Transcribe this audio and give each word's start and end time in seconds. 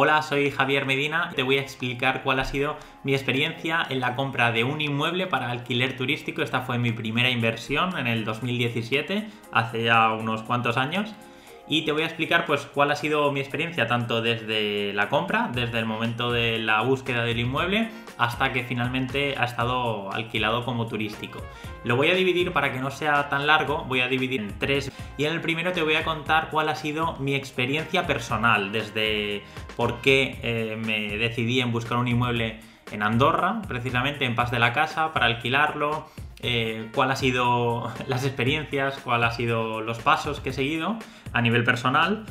Hola, 0.00 0.22
soy 0.22 0.52
Javier 0.52 0.86
Medina. 0.86 1.32
Te 1.34 1.42
voy 1.42 1.58
a 1.58 1.60
explicar 1.60 2.22
cuál 2.22 2.38
ha 2.38 2.44
sido 2.44 2.76
mi 3.02 3.14
experiencia 3.14 3.84
en 3.90 3.98
la 3.98 4.14
compra 4.14 4.52
de 4.52 4.62
un 4.62 4.80
inmueble 4.80 5.26
para 5.26 5.50
alquiler 5.50 5.96
turístico. 5.96 6.40
Esta 6.40 6.60
fue 6.60 6.78
mi 6.78 6.92
primera 6.92 7.30
inversión 7.30 7.98
en 7.98 8.06
el 8.06 8.24
2017, 8.24 9.28
hace 9.50 9.82
ya 9.82 10.12
unos 10.12 10.44
cuantos 10.44 10.76
años 10.76 11.12
y 11.68 11.82
te 11.82 11.92
voy 11.92 12.02
a 12.02 12.06
explicar 12.06 12.46
pues 12.46 12.62
cuál 12.62 12.90
ha 12.90 12.96
sido 12.96 13.30
mi 13.32 13.40
experiencia 13.40 13.86
tanto 13.86 14.22
desde 14.22 14.92
la 14.94 15.08
compra, 15.08 15.50
desde 15.52 15.78
el 15.78 15.84
momento 15.84 16.32
de 16.32 16.58
la 16.58 16.80
búsqueda 16.82 17.24
del 17.24 17.40
inmueble 17.40 17.90
hasta 18.16 18.52
que 18.52 18.64
finalmente 18.64 19.34
ha 19.38 19.44
estado 19.44 20.10
alquilado 20.12 20.64
como 20.64 20.86
turístico. 20.86 21.42
Lo 21.84 21.96
voy 21.96 22.10
a 22.10 22.14
dividir 22.14 22.52
para 22.52 22.72
que 22.72 22.80
no 22.80 22.90
sea 22.90 23.28
tan 23.28 23.46
largo, 23.46 23.84
voy 23.84 24.00
a 24.00 24.08
dividir 24.08 24.40
en 24.40 24.58
tres 24.58 24.90
y 25.16 25.24
en 25.24 25.32
el 25.32 25.40
primero 25.40 25.72
te 25.72 25.82
voy 25.82 25.94
a 25.94 26.04
contar 26.04 26.48
cuál 26.50 26.68
ha 26.68 26.74
sido 26.74 27.16
mi 27.18 27.34
experiencia 27.34 28.06
personal 28.06 28.72
desde 28.72 29.42
por 29.76 30.00
qué 30.00 30.38
eh, 30.42 30.76
me 30.76 31.18
decidí 31.18 31.60
en 31.60 31.72
buscar 31.72 31.98
un 31.98 32.08
inmueble 32.08 32.60
en 32.90 33.02
Andorra, 33.02 33.60
precisamente 33.68 34.24
en 34.24 34.34
Paz 34.34 34.50
de 34.50 34.58
la 34.58 34.72
Casa, 34.72 35.12
para 35.12 35.26
alquilarlo, 35.26 36.08
eh, 36.40 36.88
cuál 36.94 37.10
ha 37.10 37.16
sido 37.16 37.92
las 38.06 38.24
experiencias, 38.24 38.98
cuál 38.98 39.24
ha 39.24 39.32
sido 39.32 39.80
los 39.80 39.98
pasos 39.98 40.40
que 40.40 40.50
he 40.50 40.52
seguido 40.52 40.98
a 41.32 41.42
nivel 41.42 41.64
personal. 41.64 42.24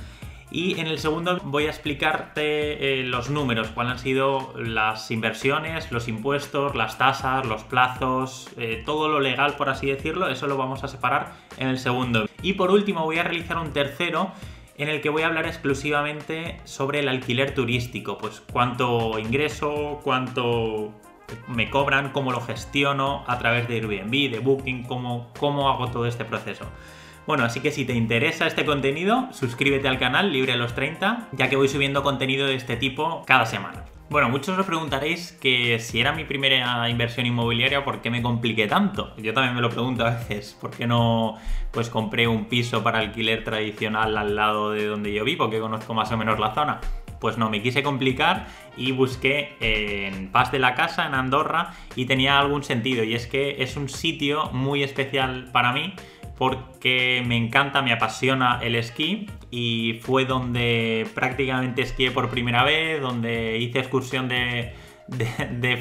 Y 0.50 0.80
en 0.80 0.88
el 0.88 0.98
segundo 0.98 1.40
voy 1.44 1.66
a 1.66 1.70
explicarte 1.70 3.02
eh, 3.02 3.04
los 3.04 3.30
números, 3.30 3.68
cuáles 3.70 3.94
han 3.94 4.00
sido 4.00 4.54
las 4.58 5.12
inversiones, 5.12 5.92
los 5.92 6.08
impuestos, 6.08 6.74
las 6.74 6.98
tasas, 6.98 7.46
los 7.46 7.66
plazos, 7.66 8.50
eh, 8.56 8.82
todo 8.86 9.10
lo 9.10 9.20
legal 9.20 9.56
por 9.58 9.70
así 9.70 9.88
decirlo, 9.88 10.30
eso 10.30 10.48
lo 10.48 10.56
vamos 10.56 10.86
a 10.86 10.88
separar 10.88 11.34
en 11.58 11.68
el 11.68 11.78
segundo. 11.78 12.30
Y 12.42 12.54
por 12.54 12.72
último 12.72 13.04
voy 13.04 13.18
a 13.18 13.24
realizar 13.24 13.58
un 13.58 13.74
tercero 13.74 14.32
en 14.78 14.88
el 14.88 15.02
que 15.02 15.10
voy 15.10 15.24
a 15.24 15.28
hablar 15.28 15.48
exclusivamente 15.48 16.62
sobre 16.64 17.00
el 17.00 17.10
alquiler 17.10 17.54
turístico, 17.54 18.18
pues 18.18 18.42
cuánto 18.52 19.20
ingreso, 19.20 20.00
cuánto 20.02 20.94
me 21.48 21.70
cobran, 21.70 22.12
cómo 22.12 22.32
lo 22.32 22.42
gestiono 22.42 23.24
a 23.28 23.38
través 23.40 23.68
de 23.68 23.76
Airbnb, 23.76 24.32
de 24.32 24.40
Booking, 24.40 24.84
cómo, 24.84 25.32
cómo 25.40 25.70
hago 25.70 25.88
todo 25.88 26.06
este 26.06 26.26
proceso. 26.26 26.66
Bueno, 27.26 27.44
así 27.44 27.60
que 27.60 27.72
si 27.72 27.84
te 27.84 27.94
interesa 27.94 28.48
este 28.48 28.66
contenido, 28.66 29.28
suscríbete 29.32 29.90
al 29.90 30.00
canal 30.00 30.32
Libre 30.32 30.54
a 30.54 30.56
los 30.56 30.74
30, 30.74 31.28
ya 31.34 31.50
que 31.50 31.58
voy 31.58 31.68
subiendo 31.68 32.02
contenido 32.02 32.48
de 32.48 32.56
este 32.56 32.78
tipo 32.78 33.24
cada 33.26 33.46
semana. 33.46 33.84
Bueno, 34.10 34.30
muchos 34.30 34.58
os 34.58 34.66
preguntaréis 34.66 35.34
que 35.34 35.80
si 35.80 36.00
era 36.00 36.14
mi 36.14 36.24
primera 36.24 36.90
inversión 36.90 37.26
inmobiliaria, 37.26 37.84
¿por 37.84 38.00
qué 38.00 38.10
me 38.10 38.22
compliqué 38.22 38.66
tanto? 38.66 39.14
Yo 39.18 39.34
también 39.34 39.54
me 39.54 39.62
lo 39.62 39.70
pregunto 39.70 40.06
a 40.06 40.12
veces, 40.12 40.58
¿por 40.62 40.72
qué 40.72 40.88
no 40.88 41.36
pues 41.72 41.90
compré 41.90 42.26
un 42.26 42.46
piso 42.46 42.82
para 42.82 43.00
alquiler 43.00 43.44
tradicional 43.44 44.18
al 44.18 44.34
lado 44.34 44.72
de 44.72 44.86
donde 44.86 45.14
yo 45.14 45.26
vivo, 45.26 45.50
que 45.50 45.60
conozco 45.60 45.94
más 45.94 46.10
o 46.14 46.18
menos 46.18 46.40
la 46.40 46.54
zona? 46.54 46.80
Pues 47.20 47.38
no, 47.38 47.50
me 47.50 47.62
quise 47.62 47.84
complicar 47.84 48.48
y 48.76 48.92
busqué 48.92 49.56
en 49.60 50.32
Paz 50.32 50.52
de 50.52 50.60
la 50.60 50.76
Casa, 50.76 51.08
en 51.08 51.16
Andorra, 51.16 51.74
y 51.96 52.06
tenía 52.06 52.40
algún 52.40 52.64
sentido. 52.64 53.04
Y 53.04 53.16
es 53.16 53.28
que 53.28 53.64
es 53.64 53.76
un 53.76 53.90
sitio 53.90 54.52
muy 54.52 54.84
especial 54.84 55.50
para 55.52 55.74
mí 55.74 55.94
porque 56.38 57.24
me 57.26 57.36
encanta, 57.36 57.82
me 57.82 57.92
apasiona 57.92 58.60
el 58.62 58.76
esquí 58.76 59.28
y 59.50 60.00
fue 60.04 60.26
donde 60.26 61.08
prácticamente 61.16 61.82
esquié 61.82 62.12
por 62.12 62.30
primera 62.30 62.64
vez, 62.64 63.02
donde 63.02 63.58
hice 63.58 63.80
excursión 63.80 64.28
de, 64.28 64.74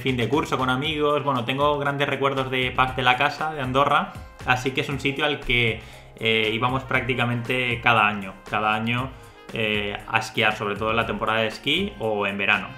fin 0.02 0.16
de 0.16 0.28
curso 0.28 0.56
con 0.56 0.70
amigos. 0.70 1.22
Bueno, 1.24 1.44
tengo 1.44 1.78
grandes 1.78 2.08
recuerdos 2.08 2.50
de 2.50 2.70
Paz 2.70 2.96
de 2.96 3.02
la 3.02 3.16
Casa, 3.16 3.52
de 3.52 3.60
Andorra, 3.60 4.12
así 4.46 4.70
que 4.70 4.80
es 4.80 4.88
un 4.88 4.98
sitio 4.98 5.26
al 5.26 5.40
que 5.40 5.80
eh, 6.18 6.50
íbamos 6.54 6.84
prácticamente 6.84 7.80
cada 7.82 8.06
año. 8.06 8.34
Cada 8.48 8.74
año 8.74 9.10
eh, 9.52 9.96
a 10.08 10.18
esquiar, 10.18 10.56
sobre 10.56 10.76
todo 10.76 10.90
en 10.90 10.96
la 10.96 11.06
temporada 11.06 11.40
de 11.40 11.48
esquí 11.48 11.92
o 11.98 12.26
en 12.26 12.38
verano. 12.38 12.68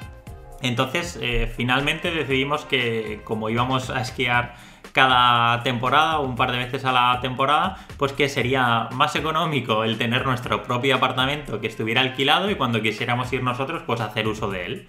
Entonces, 0.60 1.18
eh, 1.22 1.52
finalmente 1.54 2.10
decidimos 2.10 2.64
que 2.64 3.20
como 3.24 3.48
íbamos 3.48 3.90
a 3.90 4.00
esquiar 4.00 4.56
cada 4.92 5.62
temporada 5.62 6.18
o 6.18 6.24
un 6.24 6.34
par 6.34 6.50
de 6.50 6.58
veces 6.58 6.84
a 6.84 6.92
la 6.92 7.20
temporada, 7.20 7.76
pues 7.96 8.12
que 8.12 8.28
sería 8.28 8.88
más 8.92 9.14
económico 9.14 9.84
el 9.84 9.98
tener 9.98 10.26
nuestro 10.26 10.64
propio 10.64 10.96
apartamento 10.96 11.60
que 11.60 11.68
estuviera 11.68 12.00
alquilado 12.00 12.50
y 12.50 12.56
cuando 12.56 12.82
quisiéramos 12.82 13.32
ir 13.32 13.42
nosotros, 13.42 13.82
pues 13.86 14.00
hacer 14.00 14.26
uso 14.26 14.50
de 14.50 14.66
él. 14.66 14.88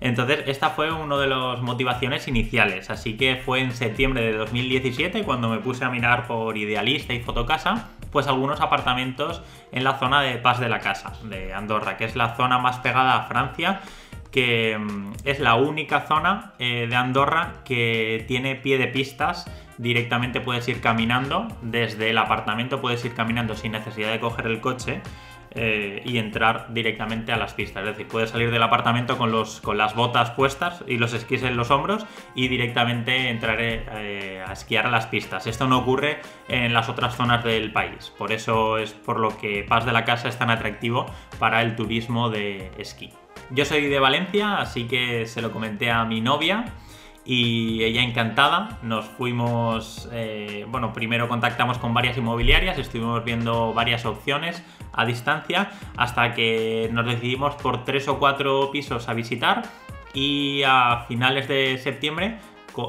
Entonces, 0.00 0.44
esta 0.46 0.70
fue 0.70 0.90
una 0.90 1.18
de 1.18 1.26
las 1.26 1.60
motivaciones 1.60 2.26
iniciales, 2.26 2.88
así 2.88 3.16
que 3.16 3.36
fue 3.36 3.60
en 3.60 3.72
septiembre 3.72 4.22
de 4.22 4.32
2017 4.32 5.24
cuando 5.24 5.48
me 5.48 5.58
puse 5.58 5.84
a 5.84 5.90
mirar 5.90 6.26
por 6.26 6.56
Idealista 6.56 7.12
y 7.12 7.20
Fotocasa 7.20 7.90
pues 8.10 8.26
algunos 8.26 8.60
apartamentos 8.60 9.42
en 9.72 9.84
la 9.84 9.98
zona 9.98 10.22
de 10.22 10.36
Paz 10.38 10.60
de 10.60 10.68
la 10.68 10.80
Casa, 10.80 11.12
de 11.24 11.54
Andorra, 11.54 11.96
que 11.96 12.04
es 12.04 12.16
la 12.16 12.34
zona 12.36 12.58
más 12.58 12.78
pegada 12.78 13.16
a 13.16 13.22
Francia, 13.28 13.82
que 14.30 14.76
mm, 14.78 15.12
es 15.24 15.40
la 15.40 15.54
única 15.54 16.06
zona 16.06 16.54
eh, 16.58 16.86
de 16.88 16.96
Andorra 16.96 17.62
que 17.64 18.24
tiene 18.28 18.56
pie 18.56 18.78
de 18.78 18.88
pistas. 18.88 19.46
Directamente 19.78 20.40
puedes 20.40 20.68
ir 20.68 20.80
caminando, 20.80 21.48
desde 21.62 22.10
el 22.10 22.18
apartamento 22.18 22.80
puedes 22.80 23.04
ir 23.04 23.14
caminando 23.14 23.56
sin 23.56 23.72
necesidad 23.72 24.10
de 24.10 24.20
coger 24.20 24.46
el 24.46 24.60
coche 24.60 25.02
eh, 25.52 26.02
y 26.04 26.18
entrar 26.18 26.72
directamente 26.72 27.32
a 27.32 27.36
las 27.36 27.54
pistas. 27.54 27.82
Es 27.82 27.90
decir, 27.90 28.06
puedes 28.06 28.30
salir 28.30 28.50
del 28.50 28.62
apartamento 28.62 29.18
con, 29.18 29.32
los, 29.32 29.60
con 29.60 29.78
las 29.78 29.94
botas 29.94 30.30
puestas 30.30 30.84
y 30.86 30.96
los 30.96 31.12
esquís 31.12 31.42
en 31.42 31.56
los 31.56 31.70
hombros 31.70 32.06
y 32.34 32.48
directamente 32.48 33.30
entrar 33.30 33.58
eh, 33.60 34.44
a 34.46 34.52
esquiar 34.52 34.86
a 34.86 34.90
las 34.90 35.06
pistas. 35.06 35.46
Esto 35.46 35.66
no 35.66 35.78
ocurre 35.78 36.20
en 36.48 36.72
las 36.72 36.88
otras 36.88 37.16
zonas 37.16 37.42
del 37.42 37.72
país. 37.72 38.12
Por 38.16 38.32
eso 38.32 38.78
es 38.78 38.92
por 38.92 39.18
lo 39.18 39.36
que 39.38 39.64
Paz 39.68 39.84
de 39.84 39.92
la 39.92 40.04
Casa 40.04 40.28
es 40.28 40.38
tan 40.38 40.50
atractivo 40.50 41.06
para 41.38 41.62
el 41.62 41.74
turismo 41.74 42.30
de 42.30 42.70
esquí. 42.78 43.10
Yo 43.50 43.64
soy 43.64 43.88
de 43.88 43.98
Valencia, 43.98 44.58
así 44.58 44.86
que 44.86 45.26
se 45.26 45.42
lo 45.42 45.50
comenté 45.50 45.90
a 45.90 46.04
mi 46.04 46.20
novia 46.20 46.66
y 47.30 47.84
ella 47.84 48.02
encantada. 48.02 48.80
Nos 48.82 49.04
fuimos, 49.04 50.08
eh, 50.10 50.66
bueno, 50.66 50.92
primero 50.92 51.28
contactamos 51.28 51.78
con 51.78 51.94
varias 51.94 52.18
inmobiliarias, 52.18 52.76
estuvimos 52.76 53.24
viendo 53.24 53.72
varias 53.72 54.04
opciones 54.04 54.64
a 54.92 55.06
distancia 55.06 55.70
hasta 55.96 56.34
que 56.34 56.90
nos 56.92 57.06
decidimos 57.06 57.54
por 57.54 57.84
tres 57.84 58.08
o 58.08 58.18
cuatro 58.18 58.72
pisos 58.72 59.08
a 59.08 59.14
visitar 59.14 59.62
y 60.12 60.64
a 60.66 61.04
finales 61.06 61.46
de 61.46 61.78
septiembre 61.78 62.38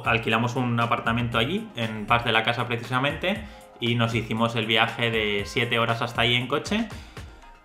alquilamos 0.06 0.56
un 0.56 0.80
apartamento 0.80 1.38
allí, 1.38 1.68
en 1.76 2.08
Paz 2.08 2.26
de 2.26 2.32
la 2.32 2.42
Casa 2.42 2.66
precisamente, 2.66 3.44
y 3.80 3.94
nos 3.94 4.16
hicimos 4.16 4.56
el 4.56 4.66
viaje 4.66 5.12
de 5.12 5.44
siete 5.46 5.78
horas 5.78 6.02
hasta 6.02 6.22
ahí 6.22 6.34
en 6.34 6.48
coche 6.48 6.88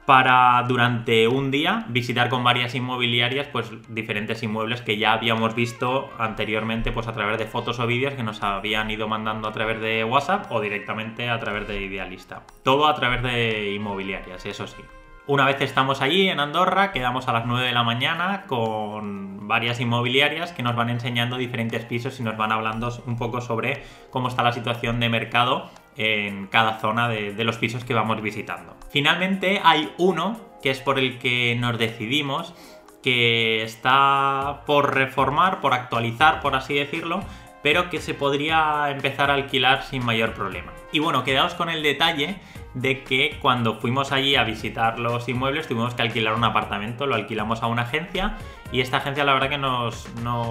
para 0.07 0.63
durante 0.69 1.27
un 1.27 1.51
día 1.51 1.85
visitar 1.89 2.29
con 2.29 2.45
varias 2.45 2.75
inmobiliarias 2.77 3.49
pues 3.49 3.71
diferentes 3.89 4.43
inmuebles 4.43 4.81
que 4.81 4.97
ya 4.97 5.13
habíamos 5.13 5.55
visto 5.55 6.09
anteriormente 6.19 6.93
pues 6.93 7.09
a 7.09 7.13
través 7.13 7.39
de 7.39 7.47
fotos 7.47 7.81
o 7.81 7.87
vídeos 7.87 8.15
que 8.15 8.23
nos 8.23 8.43
habían 8.43 8.89
ido 8.91 9.09
mandando 9.09 9.49
a 9.49 9.53
través 9.53 9.81
de 9.81 10.05
WhatsApp 10.05 10.51
o 10.51 10.61
directamente 10.61 11.29
a 11.29 11.41
través 11.41 11.67
de 11.67 11.83
Idealista. 11.83 12.43
Todo 12.63 12.87
a 12.87 12.95
través 12.95 13.23
de 13.23 13.73
inmobiliarias, 13.75 14.47
eso 14.47 14.67
sí. 14.69 14.83
Una 15.29 15.45
vez 15.45 15.61
estamos 15.61 16.03
allí 16.03 16.29
en 16.29 16.39
Andorra, 16.39 16.93
quedamos 16.93 17.27
a 17.27 17.33
las 17.33 17.47
9 17.47 17.67
de 17.67 17.73
la 17.73 17.83
mañana 17.83 18.45
con 18.47 19.49
varias 19.49 19.81
inmobiliarias 19.81 20.53
que 20.53 20.63
nos 20.63 20.77
van 20.77 20.89
enseñando 20.89 21.37
diferentes 21.37 21.85
pisos 21.85 22.21
y 22.21 22.23
nos 22.23 22.37
van 22.37 22.53
hablando 22.53 22.97
un 23.07 23.17
poco 23.17 23.41
sobre 23.41 23.83
cómo 24.11 24.29
está 24.29 24.45
la 24.45 24.53
situación 24.53 25.01
de 25.01 25.09
mercado 25.09 25.69
en 25.97 26.47
cada 26.47 26.79
zona 26.79 27.09
de, 27.09 27.45
los 27.45 27.57
pisos 27.59 27.85
que 27.85 27.95
vamos 27.95 28.21
visitando. 28.21 28.77
Finalmente 28.91 29.61
hay 29.65 29.93
uno 29.99 30.41
que 30.63 30.71
es 30.71 30.81
por 30.81 30.99
el 30.99 31.19
que 31.19 31.57
nos 31.57 31.79
decidimos 31.79 32.55
que 33.03 33.63
está 33.63 34.63
por 34.67 34.95
reformar, 34.95 35.61
por 35.61 35.75
actualizar, 35.75 36.41
por 36.41 36.57
así 36.57 36.75
decirlo, 36.75 37.21
pero 37.63 37.89
que 37.89 38.01
se 38.01 38.15
podría 38.15 38.91
empezar 38.91 39.31
a 39.31 39.35
alquilar 39.35 39.85
sin 39.85 40.05
mayor 40.05 40.35
problema. 40.35 40.73
Y 40.93 40.99
bueno, 40.99 41.25
quedaos 41.25 41.55
con 41.55 41.69
el 41.69 41.83
detalle 41.83 42.37
de 42.77 43.05
que 43.05 43.39
cuando 43.41 43.77
fuimos 43.81 44.13
allí 44.13 44.37
a 44.37 44.45
visitar 44.45 44.99
los 44.99 45.29
inmuebles 45.29 45.67
tuvimos 45.67 45.95
que 45.95 46.03
alquilar 46.03 46.35
un 46.35 46.45
apartamento, 46.45 47.07
lo 47.07 47.15
alquilamos 47.15 47.63
a 47.63 47.69
una 47.69 47.83
agencia 47.83 48.37
y 48.71 48.81
esta 48.81 48.99
agencia 48.99 49.25
la 49.25 49.33
verdad 49.33 49.49
que 49.49 49.59
nos, 49.59 50.07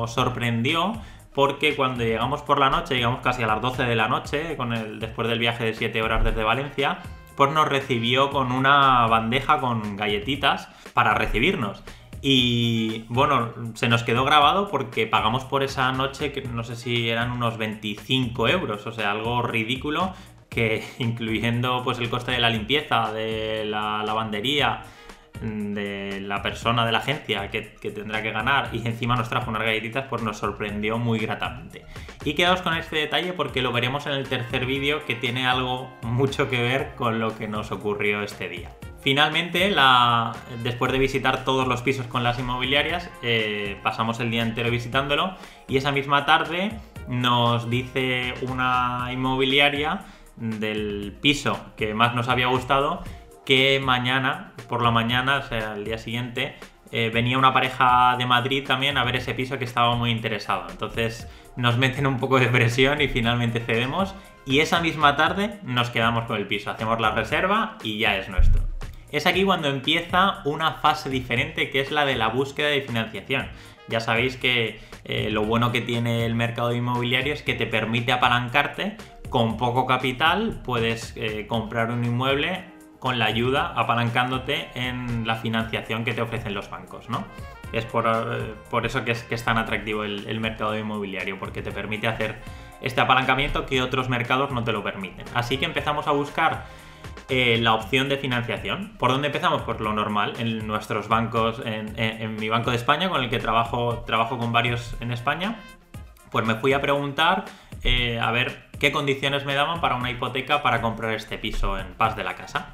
sorprendió 0.08 0.94
porque 1.36 1.76
cuando 1.76 2.04
llegamos 2.04 2.42
por 2.42 2.60
la 2.60 2.70
noche, 2.70 2.96
llegamos 2.96 3.20
casi 3.22 3.44
a 3.44 3.48
las 3.48 3.62
12 3.62 3.84
de 3.84 3.96
la 3.96 4.08
noche, 4.08 4.56
con 4.56 4.74
el, 4.74 5.00
después 5.00 5.28
del 5.28 5.38
viaje 5.38 5.66
de 5.66 5.74
7 5.74 6.02
horas 6.02 6.24
desde 6.24 6.44
Valencia, 6.44 7.00
pues 7.36 7.52
nos 7.52 7.68
recibió 7.68 8.30
con 8.32 8.54
una 8.54 9.06
bandeja 9.08 9.60
con 9.60 9.98
galletitas 9.98 10.70
para 10.94 11.14
recibirnos. 11.14 11.84
Y 12.22 13.04
bueno, 13.10 13.54
se 13.76 13.90
nos 13.90 14.04
quedó 14.04 14.24
grabado 14.24 14.70
porque 14.70 15.06
pagamos 15.06 15.44
por 15.44 15.62
esa 15.62 15.92
noche, 15.92 16.32
que 16.32 16.42
no 16.42 16.64
sé 16.64 16.78
si 16.78 17.10
eran 17.10 17.32
unos 17.32 17.58
25 17.58 18.48
euros, 18.48 18.88
o 18.88 18.92
sea, 18.94 19.12
algo 19.12 19.42
ridículo 19.42 20.14
que 20.50 20.86
incluyendo 21.00 21.84
pues 21.84 22.00
el 22.00 22.10
coste 22.10 22.32
de 22.32 22.40
la 22.40 22.50
limpieza, 22.50 23.12
de 23.12 23.66
la 23.66 24.04
lavandería, 24.04 24.84
de 25.46 26.22
la 26.22 26.42
persona 26.42 26.86
de 26.86 26.92
la 26.92 27.00
agencia 27.00 27.50
que, 27.50 27.62
tendrá 27.62 28.22
que 28.22 28.32
ganar 28.32 28.70
y 28.74 28.86
encima 28.88 29.16
nos 29.16 29.30
trajo 29.30 29.50
unas 29.50 29.64
galletitas, 29.64 30.06
pues 30.10 30.22
nos 30.22 30.38
sorprendió 30.38 30.98
muy 30.98 31.20
gratamente. 31.20 31.86
Y 32.24 32.34
quedaos 32.34 32.62
con 32.62 32.76
este 32.76 32.98
detalle 32.98 33.34
porque 33.34 33.62
lo 33.62 33.72
veremos 33.72 34.06
en 34.08 34.14
el 34.14 34.28
tercer 34.28 34.66
vídeo 34.66 35.06
que 35.06 35.16
tiene 35.16 35.48
algo 35.48 35.90
mucho 36.02 36.50
que 36.50 36.62
ver 36.62 36.96
con 36.96 37.20
lo 37.20 37.38
que 37.38 37.48
nos 37.48 37.72
ocurrió 37.72 38.22
este 38.24 38.50
día. 38.50 38.72
Finalmente, 39.02 39.72
después 40.64 40.92
de 40.92 40.98
visitar 40.98 41.46
todos 41.46 41.68
los 41.68 41.84
pisos 41.84 42.08
con 42.08 42.24
las 42.24 42.40
inmobiliarias, 42.40 43.12
eh, 43.22 43.78
pasamos 43.84 44.20
el 44.20 44.32
día 44.32 44.42
entero 44.42 44.72
visitándolo 44.72 45.36
y 45.68 45.78
esa 45.78 45.92
misma 45.92 46.26
tarde 46.26 46.72
nos 47.08 47.70
dice 47.70 48.34
una 48.42 49.10
inmobiliaria 49.12 50.06
del 50.38 51.16
piso 51.22 51.60
que 51.78 51.94
más 51.94 52.16
nos 52.16 52.30
había 52.30 52.48
gustado 52.48 53.04
que 53.46 53.80
mañana, 53.80 54.54
por 54.68 54.82
la 54.82 54.92
mañana, 54.92 55.38
o 55.38 55.44
sea, 55.44 55.76
el 55.76 55.86
día 55.86 55.98
siguiente, 55.98 56.56
eh, 56.92 57.10
venía 57.14 57.38
una 57.38 57.54
pareja 57.54 58.16
de 58.18 58.26
Madrid 58.26 58.64
también 58.66 58.98
a 58.98 59.04
ver 59.04 59.16
ese 59.18 59.34
piso 59.34 59.58
que 59.58 59.66
estaba 59.66 59.96
muy 59.96 60.12
interesado. 60.12 60.68
Entonces 60.70 61.28
nos 61.56 61.78
meten 61.78 62.08
un 62.08 62.20
poco 62.20 62.40
de 62.40 62.48
presión 62.48 63.02
y 63.02 63.08
finalmente 63.08 63.60
cedemos 63.60 64.16
y 64.46 64.60
esa 64.60 64.80
misma 64.80 65.16
tarde 65.16 65.60
nos 65.64 65.90
quedamos 65.90 66.26
con 66.26 66.38
el 66.38 66.48
piso, 66.48 66.70
hacemos 66.70 67.00
la 67.00 67.12
reserva 67.12 67.78
y 67.84 67.98
ya 68.00 68.18
es 68.18 68.30
nuestro. 68.30 68.62
Es 69.12 69.26
aquí 69.26 69.44
cuando 69.44 69.70
empieza 69.70 70.42
una 70.46 70.74
fase 70.74 71.10
diferente 71.10 71.70
que 71.70 71.80
es 71.80 71.92
la 71.92 72.06
de 72.06 72.16
la 72.16 72.28
búsqueda 72.28 72.68
de 72.68 72.82
financiación. 72.82 73.48
Ya 73.88 74.00
sabéis 74.00 74.36
que 74.36 74.80
eh, 75.04 75.30
lo 75.30 75.44
bueno 75.44 75.72
que 75.72 75.82
tiene 75.82 76.26
el 76.26 76.36
mercado 76.36 76.74
inmobiliario 76.74 77.34
es 77.34 77.44
que 77.44 77.54
te 77.54 77.66
permite 77.66 78.12
apalancarte 78.12 78.98
con 79.30 79.58
poco 79.58 79.86
capital, 79.86 80.62
puedes 80.64 81.14
eh, 81.16 81.46
comprar 81.48 81.92
un 81.92 82.04
inmueble 82.04 82.75
con 83.00 83.20
la 83.20 83.26
ayuda 83.26 83.74
apalancándote 83.76 84.70
en 84.76 85.28
la 85.28 85.36
financiación 85.36 86.04
que 86.04 86.14
te 86.14 86.22
ofrecen 86.22 86.54
los 86.54 86.70
bancos, 86.70 87.10
¿no? 87.10 87.26
Es 87.72 87.86
por, 87.86 88.06
eh, 88.08 88.86
eso 88.86 89.04
que 89.04 89.12
es, 89.12 89.44
tan 89.44 89.58
atractivo 89.58 90.04
el 90.04 90.40
mercado 90.40 90.78
inmobiliario, 90.78 91.38
porque 91.40 91.62
te 91.62 91.72
permite 91.72 92.08
hacer 92.08 92.42
este 92.82 93.02
apalancamiento 93.02 93.66
que 93.66 93.82
otros 93.82 94.10
mercados 94.10 94.52
no 94.52 94.64
te 94.64 94.72
lo 94.72 94.84
permiten. 94.84 95.26
Así 95.34 95.58
que 95.58 95.66
empezamos 95.66 96.08
a 96.08 96.12
buscar 96.12 96.66
eh, 97.30 97.58
la 97.60 97.74
opción 97.74 98.10
de 98.10 98.18
financiación. 98.18 98.96
¿Por 99.00 99.10
dónde 99.10 99.28
empezamos? 99.28 99.64
Pues 99.64 99.80
lo 99.80 99.94
normal, 99.94 100.34
en 100.38 100.68
nuestros 100.68 101.08
bancos, 101.08 101.62
en, 101.66 102.36
mi 102.36 102.50
banco 102.50 102.70
de 102.70 102.76
España, 102.76 103.10
con 103.10 103.24
el 103.24 103.30
que 103.30 103.40
trabajo, 103.40 104.04
trabajo 104.06 104.38
con 104.38 104.52
varios 104.52 104.96
en 105.00 105.12
España, 105.12 105.56
pues 106.32 106.46
me 106.46 106.56
fui 106.56 106.74
a 106.74 106.82
preguntar 106.82 107.46
eh, 107.84 108.20
a 108.20 108.32
ver 108.32 108.70
qué 108.80 108.92
condiciones 108.92 109.46
me 109.46 109.54
daban 109.54 109.82
para 109.82 109.96
una 109.96 110.12
hipoteca 110.12 110.64
para 110.64 110.82
comprar 110.82 111.14
este 111.14 111.38
piso 111.38 111.78
en 111.78 111.94
Paz 111.94 112.16
de 112.16 112.24
la 112.24 112.36
Casa. 112.36 112.74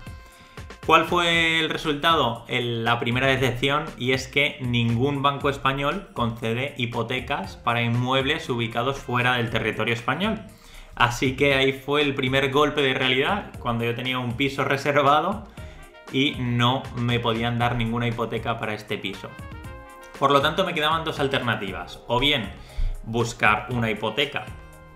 ¿Cuál 0.85 1.05
fue 1.05 1.59
el 1.59 1.69
resultado? 1.69 2.45
la 2.49 2.99
primera 2.99 3.27
decepción 3.27 3.85
y 3.97 4.13
es 4.13 4.27
que 4.27 4.57
ningún 4.61 5.21
banco 5.21 5.49
español 5.49 6.09
concede 6.13 6.73
hipotecas 6.77 7.55
para 7.55 7.83
inmuebles 7.83 8.49
ubicados 8.49 8.97
fuera 8.97 9.35
del 9.35 9.51
territorio 9.51 9.93
español. 9.93 10.41
Así 10.95 11.35
que 11.35 11.53
ahí 11.53 11.71
fue 11.73 12.01
el 12.01 12.15
primer 12.15 12.51
golpe 12.51 12.81
de 12.81 12.93
realidad, 12.93 13.51
cuando 13.59 13.85
yo 13.85 13.95
tenía 13.95 14.19
un 14.19 14.33
piso 14.33 14.65
reservado 14.65 15.47
y 16.11 16.35
no 16.39 16.83
me 16.95 17.19
podían 17.19 17.59
dar 17.59 17.75
ninguna 17.75 18.07
hipoteca 18.07 18.59
para 18.59 18.73
este 18.73 18.97
piso. 18.97 19.29
Por 20.19 20.31
lo 20.31 20.41
tanto 20.41 20.65
me 20.65 20.73
quedaban 20.73 21.03
dos 21.03 21.19
alternativas, 21.19 21.99
o 22.07 22.19
bien 22.19 22.51
buscar 23.03 23.67
una 23.69 23.89
hipoteca 23.89 24.45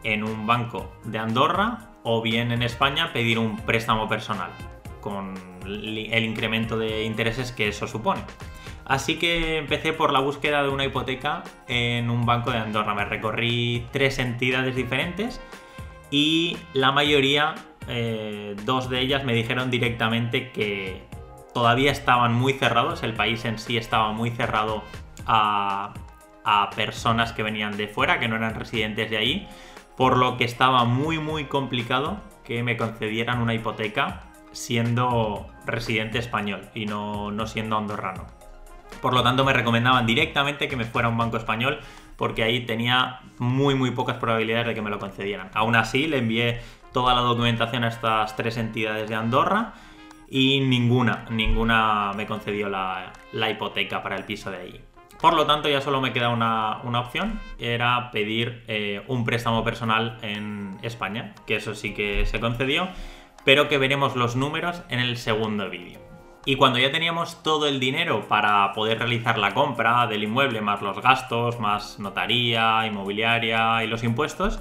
en 0.03 0.23
un 0.23 0.45
banco 0.45 0.91
de 1.03 1.17
Andorra 1.17 1.89
o 2.03 2.21
bien 2.21 2.51
en 2.51 2.61
España 2.61 3.11
pedir 3.11 3.39
un 3.39 3.57
préstamo 3.57 4.07
personal 4.07 4.51
con 5.01 5.33
el 5.65 6.23
incremento 6.23 6.77
de 6.77 7.03
intereses 7.03 7.51
que 7.51 7.67
eso 7.67 7.87
supone. 7.87 8.21
Así 8.85 9.17
que 9.17 9.57
empecé 9.57 9.93
por 9.93 10.13
la 10.13 10.19
búsqueda 10.19 10.61
de 10.61 10.69
una 10.69 10.85
hipoteca 10.85 11.43
en 11.67 12.11
un 12.11 12.25
banco 12.25 12.51
de 12.51 12.59
Andorra. 12.59 12.93
Me 12.93 13.05
recorrí 13.05 13.87
tres 13.91 14.19
entidades 14.19 14.75
diferentes 14.75 15.41
y 16.11 16.57
la 16.73 16.91
mayoría, 16.91 17.55
eh, 17.87 18.55
dos 18.63 18.89
de 18.89 18.99
ellas 18.99 19.23
me 19.23 19.33
dijeron 19.33 19.71
directamente 19.71 20.51
que 20.51 21.01
todavía 21.53 21.91
estaban 21.91 22.33
muy 22.33 22.53
cerrados, 22.53 23.01
el 23.01 23.13
país 23.13 23.43
en 23.45 23.57
sí 23.57 23.77
estaba 23.77 24.11
muy 24.11 24.29
cerrado 24.29 24.83
a, 25.25 25.93
personas 26.75 27.33
que 27.33 27.43
venían 27.43 27.77
de 27.77 27.87
fuera, 27.87 28.19
que 28.19 28.27
no 28.27 28.35
eran 28.35 28.55
residentes 28.55 29.09
de 29.09 29.17
ahí, 29.17 29.47
por 29.97 30.17
lo 30.17 30.37
que 30.37 30.43
estaba 30.43 30.85
muy 30.85 31.19
muy 31.19 31.45
complicado 31.45 32.19
que 32.43 32.63
me 32.63 32.77
concedieran 32.77 33.41
una 33.41 33.53
hipoteca 33.53 34.23
siendo 34.51 35.47
residente 35.65 36.19
español 36.19 36.69
y 36.73 36.85
no, 36.85 37.31
no 37.31 37.47
siendo 37.47 37.77
andorrano. 37.77 38.25
Por 39.01 39.13
lo 39.13 39.23
tanto, 39.23 39.43
me 39.43 39.53
recomendaban 39.53 40.05
directamente 40.05 40.67
que 40.67 40.75
me 40.75 40.85
fuera 40.85 41.07
a 41.07 41.11
un 41.11 41.17
banco 41.17 41.37
español 41.37 41.79
porque 42.17 42.43
ahí 42.43 42.65
tenía 42.65 43.19
muy 43.39 43.75
muy 43.75 43.91
pocas 43.91 44.17
probabilidades 44.17 44.67
de 44.67 44.73
que 44.73 44.81
me 44.81 44.89
lo 44.89 44.99
concedieran. 44.99 45.49
Aún 45.53 45.75
así, 45.75 46.07
le 46.07 46.19
envié 46.19 46.61
toda 46.93 47.13
la 47.13 47.21
documentación 47.21 47.83
a 47.83 47.89
estas 47.89 48.35
tres 48.37 48.57
entidades 48.57 49.09
de 49.09 49.15
Andorra 49.15 49.73
y 50.29 50.61
ninguna, 50.61 51.25
ninguna 51.29 52.13
me 52.15 52.25
concedió 52.25 52.69
la, 52.69 53.11
hipoteca 53.51 54.01
para 54.01 54.15
el 54.15 54.23
piso 54.23 54.49
de 54.49 54.57
ahí. 54.57 54.81
Por 55.21 55.33
lo 55.33 55.45
tanto, 55.45 55.69
ya 55.69 55.81
solo 55.81 56.01
me 56.01 56.13
queda 56.13 56.29
una, 56.29 56.99
opción, 56.99 57.39
era 57.57 58.11
pedir 58.11 58.63
eh, 58.67 59.03
un 59.07 59.25
préstamo 59.25 59.63
personal 59.63 60.17
en 60.21 60.77
España, 60.81 61.33
que 61.47 61.55
eso 61.55 61.73
sí 61.73 61.93
que 61.93 62.25
se 62.25 62.39
concedió, 62.39 62.89
pero 63.43 63.69
que 63.69 63.77
veremos 63.77 64.15
los 64.15 64.35
números 64.35 64.81
en 64.89 64.99
el 64.99 65.17
segundo 65.17 65.69
vídeo. 65.69 65.99
Y 66.47 66.57
cuando 66.57 66.77
ya 66.77 66.91
teníamos 66.91 67.41
todo 67.41 67.67
el 67.67 67.79
dinero 67.79 68.27
para 68.27 68.71
poder 68.73 68.99
realizar 68.99 69.39
la 69.39 69.55
compra 69.55 70.05
del 70.05 70.23
inmueble, 70.23 70.61
más 70.61 70.81
los 70.81 71.01
gastos, 71.01 71.59
más 71.59 71.97
notaría, 71.97 72.85
inmobiliaria 72.85 73.83
y 73.83 73.87
los 73.87 74.03
impuestos, 74.03 74.59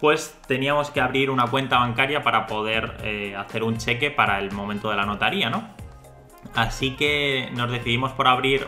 pues 0.00 0.36
teníamos 0.48 0.90
que 0.90 1.00
abrir 1.00 1.30
una 1.30 1.46
cuenta 1.46 1.78
bancaria 1.78 2.24
para 2.24 2.46
poder 2.48 2.96
eh, 3.04 3.36
hacer 3.36 3.62
un 3.62 3.76
cheque 3.76 4.10
para 4.10 4.40
el 4.40 4.50
momento 4.50 4.90
de 4.90 4.96
la 4.96 5.06
notaría, 5.06 5.50
¿no? 5.50 5.68
Así 6.54 6.92
que 6.96 7.50
nos 7.54 7.70
decidimos 7.70 8.12
por 8.12 8.26
abrir 8.26 8.66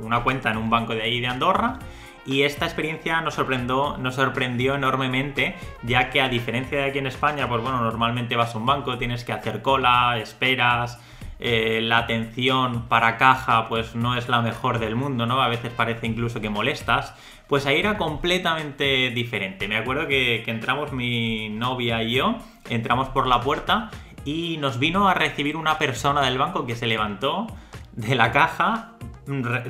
una 0.00 0.22
cuenta 0.22 0.50
en 0.50 0.56
un 0.56 0.70
banco 0.70 0.94
de 0.94 1.02
ahí 1.02 1.20
de 1.20 1.26
Andorra 1.26 1.78
y 2.24 2.42
esta 2.42 2.66
experiencia 2.66 3.20
nos 3.22 3.34
sorprendió, 3.34 3.96
nos 3.98 4.16
sorprendió 4.16 4.74
enormemente, 4.74 5.56
ya 5.82 6.10
que 6.10 6.20
a 6.20 6.28
diferencia 6.28 6.78
de 6.78 6.84
aquí 6.84 6.98
en 6.98 7.06
España, 7.06 7.48
pues 7.48 7.62
bueno, 7.62 7.80
normalmente 7.80 8.36
vas 8.36 8.54
a 8.54 8.58
un 8.58 8.66
banco, 8.66 8.98
tienes 8.98 9.24
que 9.24 9.32
hacer 9.32 9.62
cola, 9.62 10.18
esperas, 10.18 11.00
eh, 11.40 11.80
la 11.82 11.98
atención 11.98 12.88
para 12.88 13.16
caja 13.16 13.68
pues 13.68 13.94
no 13.94 14.16
es 14.16 14.28
la 14.28 14.42
mejor 14.42 14.80
del 14.80 14.96
mundo, 14.96 15.24
¿no? 15.24 15.40
A 15.40 15.48
veces 15.48 15.72
parece 15.72 16.06
incluso 16.06 16.40
que 16.40 16.50
molestas. 16.50 17.14
Pues 17.46 17.64
ahí 17.64 17.78
era 17.78 17.96
completamente 17.96 19.10
diferente. 19.10 19.68
Me 19.68 19.76
acuerdo 19.76 20.06
que, 20.06 20.42
entramos 20.46 20.92
mi 20.92 21.48
novia 21.48 22.02
y 22.02 22.16
yo, 22.16 22.36
entramos 22.68 23.08
por 23.08 23.26
la 23.26 23.40
puerta 23.40 23.90
y 24.24 24.56
nos 24.58 24.78
vino 24.78 25.08
a 25.08 25.14
recibir 25.14 25.56
una 25.56 25.78
persona 25.78 26.22
del 26.22 26.38
banco 26.38 26.66
que 26.66 26.76
se 26.76 26.86
levantó 26.86 27.46
de 27.92 28.14
la 28.14 28.32
caja, 28.32 28.92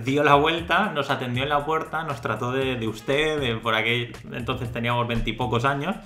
dio 0.05 0.23
la 0.23 0.35
vuelta, 0.35 0.93
nos 0.95 1.11
atendió 1.11 1.43
en 1.43 1.49
la 1.49 1.65
puerta, 1.65 2.05
nos 2.05 2.21
trató 2.21 2.53
de, 2.53 2.87
usted, 2.87 3.58
por 3.61 3.75
aquel 3.75 4.13
entonces 4.32 4.72
teníamos 4.72 5.06
veintipocos 5.08 5.65
años, 5.65 5.96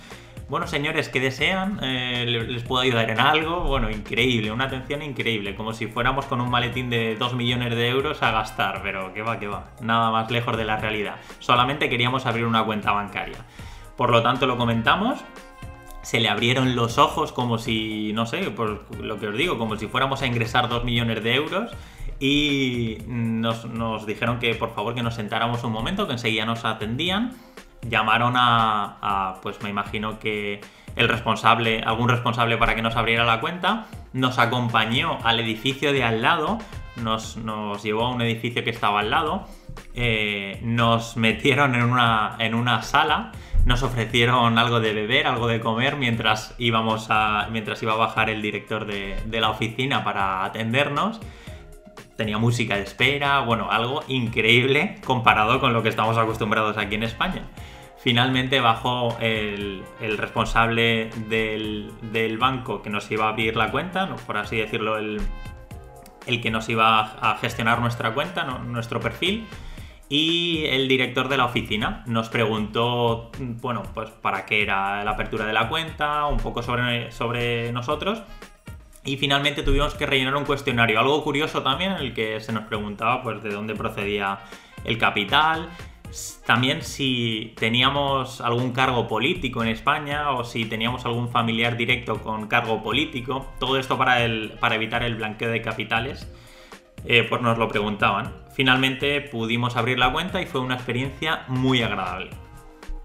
bueno, 0.53 0.67
señores, 0.67 1.09
que 1.09 1.19
desean? 1.19 1.79
Eh, 1.83 2.27
¿Les 2.27 2.63
puedo 2.63 2.83
ayudar 2.83 3.09
en 3.09 3.21
algo? 3.21 3.61
Bueno, 3.61 3.89
increíble, 3.89 4.53
una 4.53 4.65
atención 4.65 5.01
increíble, 5.01 5.55
como 5.55 5.73
si 5.73 5.87
fuéramos 5.87 6.27
con 6.27 6.43
un 6.43 6.51
maletín 6.51 6.91
de 6.91 7.17
2 7.17 7.33
millones 7.33 7.75
de 7.75 7.89
euros 7.89 8.23
a 8.23 8.33
gastar, 8.33 8.83
pero 8.83 9.15
que 9.15 9.23
va, 9.23 9.39
que 9.39 9.49
va, 9.49 9.71
nada 9.81 10.11
más 10.11 10.31
lejos 10.31 10.55
de 10.59 10.67
la 10.67 10.77
realidad. 10.77 11.17
Solamente 11.39 11.89
queríamos 11.89 12.27
abrir 12.27 12.45
una 12.45 12.63
cuenta 12.65 12.93
bancaria. 12.93 13.39
Por 13.97 14.11
lo 14.11 14.23
tanto, 14.23 14.47
lo 14.47 14.59
comentamos, 14.59 15.25
se 16.03 16.21
le 16.21 16.29
abrieron 16.29 16.77
los 16.77 16.99
ojos 16.99 17.33
como 17.33 17.59
si, 17.59 18.13
no 18.13 18.27
sé, 18.27 18.51
por 18.51 18.85
lo 19.01 19.19
que 19.19 19.29
os 19.29 19.37
digo, 19.37 19.59
como 19.59 19.77
si 19.77 19.87
fuéramos 19.87 20.23
a 20.23 20.27
ingresar 20.27 20.69
2 20.69 20.85
millones 20.85 21.23
de 21.23 21.35
euros 21.35 21.71
y 22.19 22.99
nos, 23.09 23.65
nos, 23.65 24.07
dijeron 24.07 24.39
que 24.39 24.55
por 24.55 24.75
favor 24.75 24.95
que 24.95 25.03
nos 25.03 25.15
sentáramos 25.15 25.65
un 25.65 25.73
momento, 25.73 26.07
que 26.07 26.13
enseguida 26.13 26.45
nos 26.45 26.65
atendían. 26.65 27.33
Llamaron 27.89 28.35
a, 28.37 29.41
pues 29.43 29.61
me 29.61 29.71
imagino 29.71 30.21
que 30.21 30.61
el 30.95 31.09
responsable, 31.09 31.83
algún 31.85 32.09
responsable 32.09 32.57
para 32.59 32.77
que 32.77 32.83
nos 32.83 32.95
abriera 32.95 33.25
la 33.25 33.41
cuenta, 33.41 33.87
nos 34.13 34.39
acompañó 34.39 35.19
al 35.25 35.41
edificio 35.41 35.93
de 35.93 36.05
al 36.05 36.23
lado, 36.23 36.59
nos, 36.97 37.37
llevó 37.83 38.07
a 38.07 38.11
un 38.11 38.23
edificio 38.23 38.63
que 38.63 38.71
estaba 38.71 39.01
al 39.01 39.11
lado, 39.11 39.49
eh, 39.95 40.59
nos 40.63 41.17
metieron 41.17 41.75
en 41.75 41.83
una, 41.83 42.37
en 42.39 42.55
una 42.55 42.83
sala, 42.83 43.33
nos 43.65 43.83
ofrecieron 43.83 44.59
algo 44.59 44.81
de 44.81 44.93
beber, 44.93 45.27
algo 45.27 45.47
de 45.47 45.61
comer 45.61 45.97
mientras 45.97 46.55
íbamos 46.59 47.07
a, 47.11 47.49
mientras 47.51 47.83
iba 47.83 47.93
a 47.93 47.97
bajar 47.97 48.31
el 48.31 48.43
director 48.43 48.87
de, 48.87 49.17
de 49.27 49.41
la 49.41 49.51
oficina 49.51 50.05
para 50.05 50.45
atendernos 50.45 51.21
tenía 52.17 52.39
música 52.39 52.77
de 52.77 52.83
espera, 52.83 53.41
bueno, 53.41 53.71
algo 53.71 54.05
increíble 54.09 54.97
comparado 55.05 55.61
con 55.61 55.73
lo 55.73 55.83
que 55.83 55.89
estamos 55.89 56.17
acostumbrados 56.17 56.77
aquí 56.79 56.95
en 56.95 57.03
España. 57.03 57.49
Finalmente 57.99 58.61
bajó 58.61 59.17
el, 59.21 59.85
responsable 60.01 61.11
del, 61.29 62.39
banco 62.39 62.83
que 62.83 62.91
nos 62.91 63.11
iba 63.11 63.27
a 63.27 63.29
abrir 63.29 63.57
la 63.57 63.71
cuenta, 63.71 64.09
por 64.27 64.37
así 64.37 64.57
decirlo, 64.57 64.99
el, 64.99 65.21
que 66.27 66.51
nos 66.51 66.69
iba 66.69 67.01
a 67.01 67.37
gestionar 67.39 67.81
nuestra 67.81 68.15
cuenta, 68.15 68.45
nuestro 68.45 69.01
perfil, 69.01 69.47
y 70.09 70.67
el 70.67 70.89
director 70.89 71.29
de 71.29 71.39
la 71.39 71.47
oficina 71.47 72.03
nos 72.07 72.29
preguntó, 72.29 73.31
bueno, 73.39 73.83
pues 73.95 74.11
para 74.11 74.45
qué 74.45 74.63
era 74.63 75.03
la 75.05 75.13
apertura 75.13 75.47
de 75.47 75.55
la 75.55 75.69
cuenta, 75.69 76.27
un 76.27 76.39
poco 76.39 76.63
sobre, 76.63 77.11
sobre 77.13 77.73
nosotros, 77.73 78.23
y 79.05 79.17
finalmente 79.17 79.63
tuvimos 79.63 79.95
que 79.95 80.07
rellenar 80.07 80.37
un 80.37 80.45
cuestionario. 80.45 81.01
Algo 81.01 81.25
curioso 81.25 81.63
también, 81.63 81.93
en 81.93 81.99
el 81.99 82.15
que 82.15 82.41
se 82.41 82.53
nos 82.53 82.65
preguntaba 82.65 83.23
pues, 83.23 83.43
de 83.43 83.51
dónde 83.51 83.75
procedía 83.75 84.41
el 84.85 84.99
capital, 84.99 85.71
también 86.47 86.83
si 86.83 87.55
teníamos 87.57 88.41
algún 88.41 88.73
cargo 88.73 89.09
político 89.09 89.63
en 89.63 89.69
España 89.69 90.31
o 90.33 90.45
si 90.45 90.65
teníamos 90.65 91.05
algún 91.07 91.29
familiar 91.29 91.77
directo 91.77 92.23
con 92.23 92.49
cargo 92.49 92.83
político. 92.83 93.47
Todo 93.59 93.79
esto 93.79 93.97
para, 93.97 94.23
el, 94.23 94.53
para 94.61 94.75
evitar 94.75 95.03
el 95.03 95.17
blanqueo 95.17 95.51
de 95.51 95.63
capitales, 95.63 96.31
eh, 97.05 97.27
pues 97.29 97.41
nos 97.43 97.59
lo 97.59 97.69
preguntaban. 97.69 98.33
Finalmente 98.55 99.21
pudimos 99.21 99.77
abrir 99.77 99.99
la 99.99 100.13
cuenta 100.13 100.43
y 100.43 100.47
fue 100.47 100.61
una 100.61 100.75
experiencia 100.75 101.45
muy 101.49 101.83
agradable. 101.83 102.31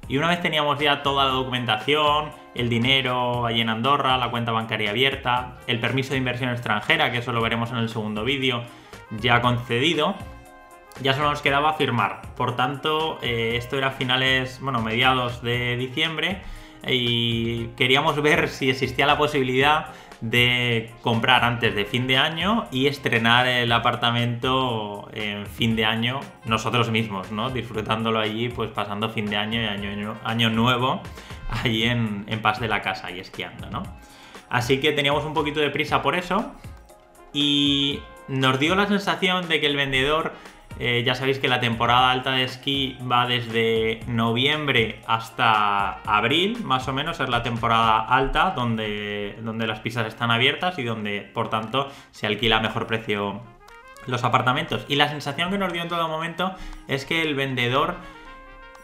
Y 0.10 0.18
una 0.18 0.30
vez 0.30 0.42
teníamos 0.42 0.80
ya 0.80 1.04
toda 1.04 1.26
la 1.26 1.32
documentación, 1.32 2.32
el 2.56 2.70
dinero 2.70 3.46
allí 3.46 3.62
en 3.62 3.70
Andorra, 3.70 4.18
la 4.18 4.32
cuenta 4.32 4.52
bancaria 4.52 4.92
abierta, 4.92 5.58
el 5.68 5.80
permiso 5.80 6.12
de 6.12 6.18
inversión 6.18 6.50
extranjera, 6.50 7.12
que 7.12 7.18
eso 7.18 7.34
lo 7.34 7.42
veremos 7.42 7.72
en 7.72 7.78
el 7.78 7.90
segundo 7.90 8.24
vídeo, 8.24 8.64
ya 9.20 9.42
concedido, 9.42 10.16
ya 11.02 11.14
solo 11.14 11.30
nos 11.30 11.42
quedaba 11.42 11.74
firmar. 11.74 12.22
Por 12.36 12.56
tanto, 12.56 13.20
eh, 13.22 13.56
esto 13.56 13.78
era 13.78 13.92
finales, 13.92 14.60
bueno, 14.62 14.82
mediados 14.82 15.42
de 15.42 15.78
diciembre 15.78 16.42
y 16.88 17.68
queríamos 17.78 18.22
ver 18.22 18.50
si 18.50 18.70
existía 18.70 19.06
la 19.06 19.18
posibilidad 19.18 19.88
de 20.22 20.92
comprar 21.02 21.44
antes 21.44 21.76
de 21.76 21.86
fin 21.86 22.08
de 22.08 22.18
año 22.18 22.68
y 22.72 22.88
estrenar 22.88 23.48
el 23.48 23.72
apartamento 23.72 25.10
en 25.14 25.46
fin 25.46 25.76
de 25.76 25.86
año 25.86 26.20
nosotros 26.46 26.90
mismos, 26.90 27.32
¿no? 27.32 27.50
Disfrutándolo 27.50 28.20
allí, 28.20 28.50
pues 28.50 28.72
pasando 28.72 29.10
fin 29.10 29.28
de 29.28 29.38
año 29.38 29.62
y 29.62 29.66
año, 29.66 30.50
nuevo 30.50 31.02
allí 31.64 31.84
en 31.84 32.42
Paz 32.42 32.60
de 32.60 32.68
la 32.68 32.82
Casa 32.82 33.12
y 33.12 33.20
esquiando, 33.20 33.70
¿no? 33.70 33.84
Así 34.50 34.80
que 34.80 34.92
teníamos 34.92 35.26
un 35.26 35.34
poquito 35.34 35.60
de 35.60 35.70
prisa 35.70 36.02
por 36.02 36.16
eso 36.16 36.52
y 37.34 38.00
nos 38.28 38.60
dio 38.60 38.76
la 38.76 38.88
sensación 38.88 39.48
de 39.48 39.60
que 39.60 39.68
el 39.68 39.76
vendedor 39.76 40.34
eh, 40.80 41.04
ya 41.04 41.16
sabéis 41.16 41.40
que 41.40 41.48
la 41.48 41.60
temporada 41.60 42.12
alta 42.12 42.32
de 42.34 42.44
esquí 42.44 42.98
va 43.10 43.26
desde 43.26 44.02
noviembre 44.08 45.02
hasta 45.08 46.00
abril, 46.04 46.64
más 46.64 46.88
o 46.88 46.94
menos, 46.94 47.20
es 47.20 47.30
la 47.30 47.42
temporada 47.42 48.00
alta 48.00 48.52
donde, 48.56 49.38
donde 49.42 49.66
las 49.66 49.80
pistas 49.80 50.08
están 50.08 50.30
abiertas 50.30 50.78
y 50.78 50.84
donde, 50.84 51.22
por 51.22 51.50
tanto, 51.50 51.90
se 52.12 52.28
alquila 52.28 52.58
a 52.58 52.62
mejor 52.62 52.86
precio 52.86 53.42
los 54.06 54.24
apartamentos. 54.24 54.86
Y 54.88 54.96
la 54.96 55.10
sensación 55.10 55.50
que 55.50 55.58
nos 55.58 55.74
dio 55.74 55.82
en 55.82 55.90
todo 55.90 56.08
momento 56.08 56.54
es 56.88 57.06
que 57.06 57.22
el 57.22 57.36
vendedor 57.36 57.96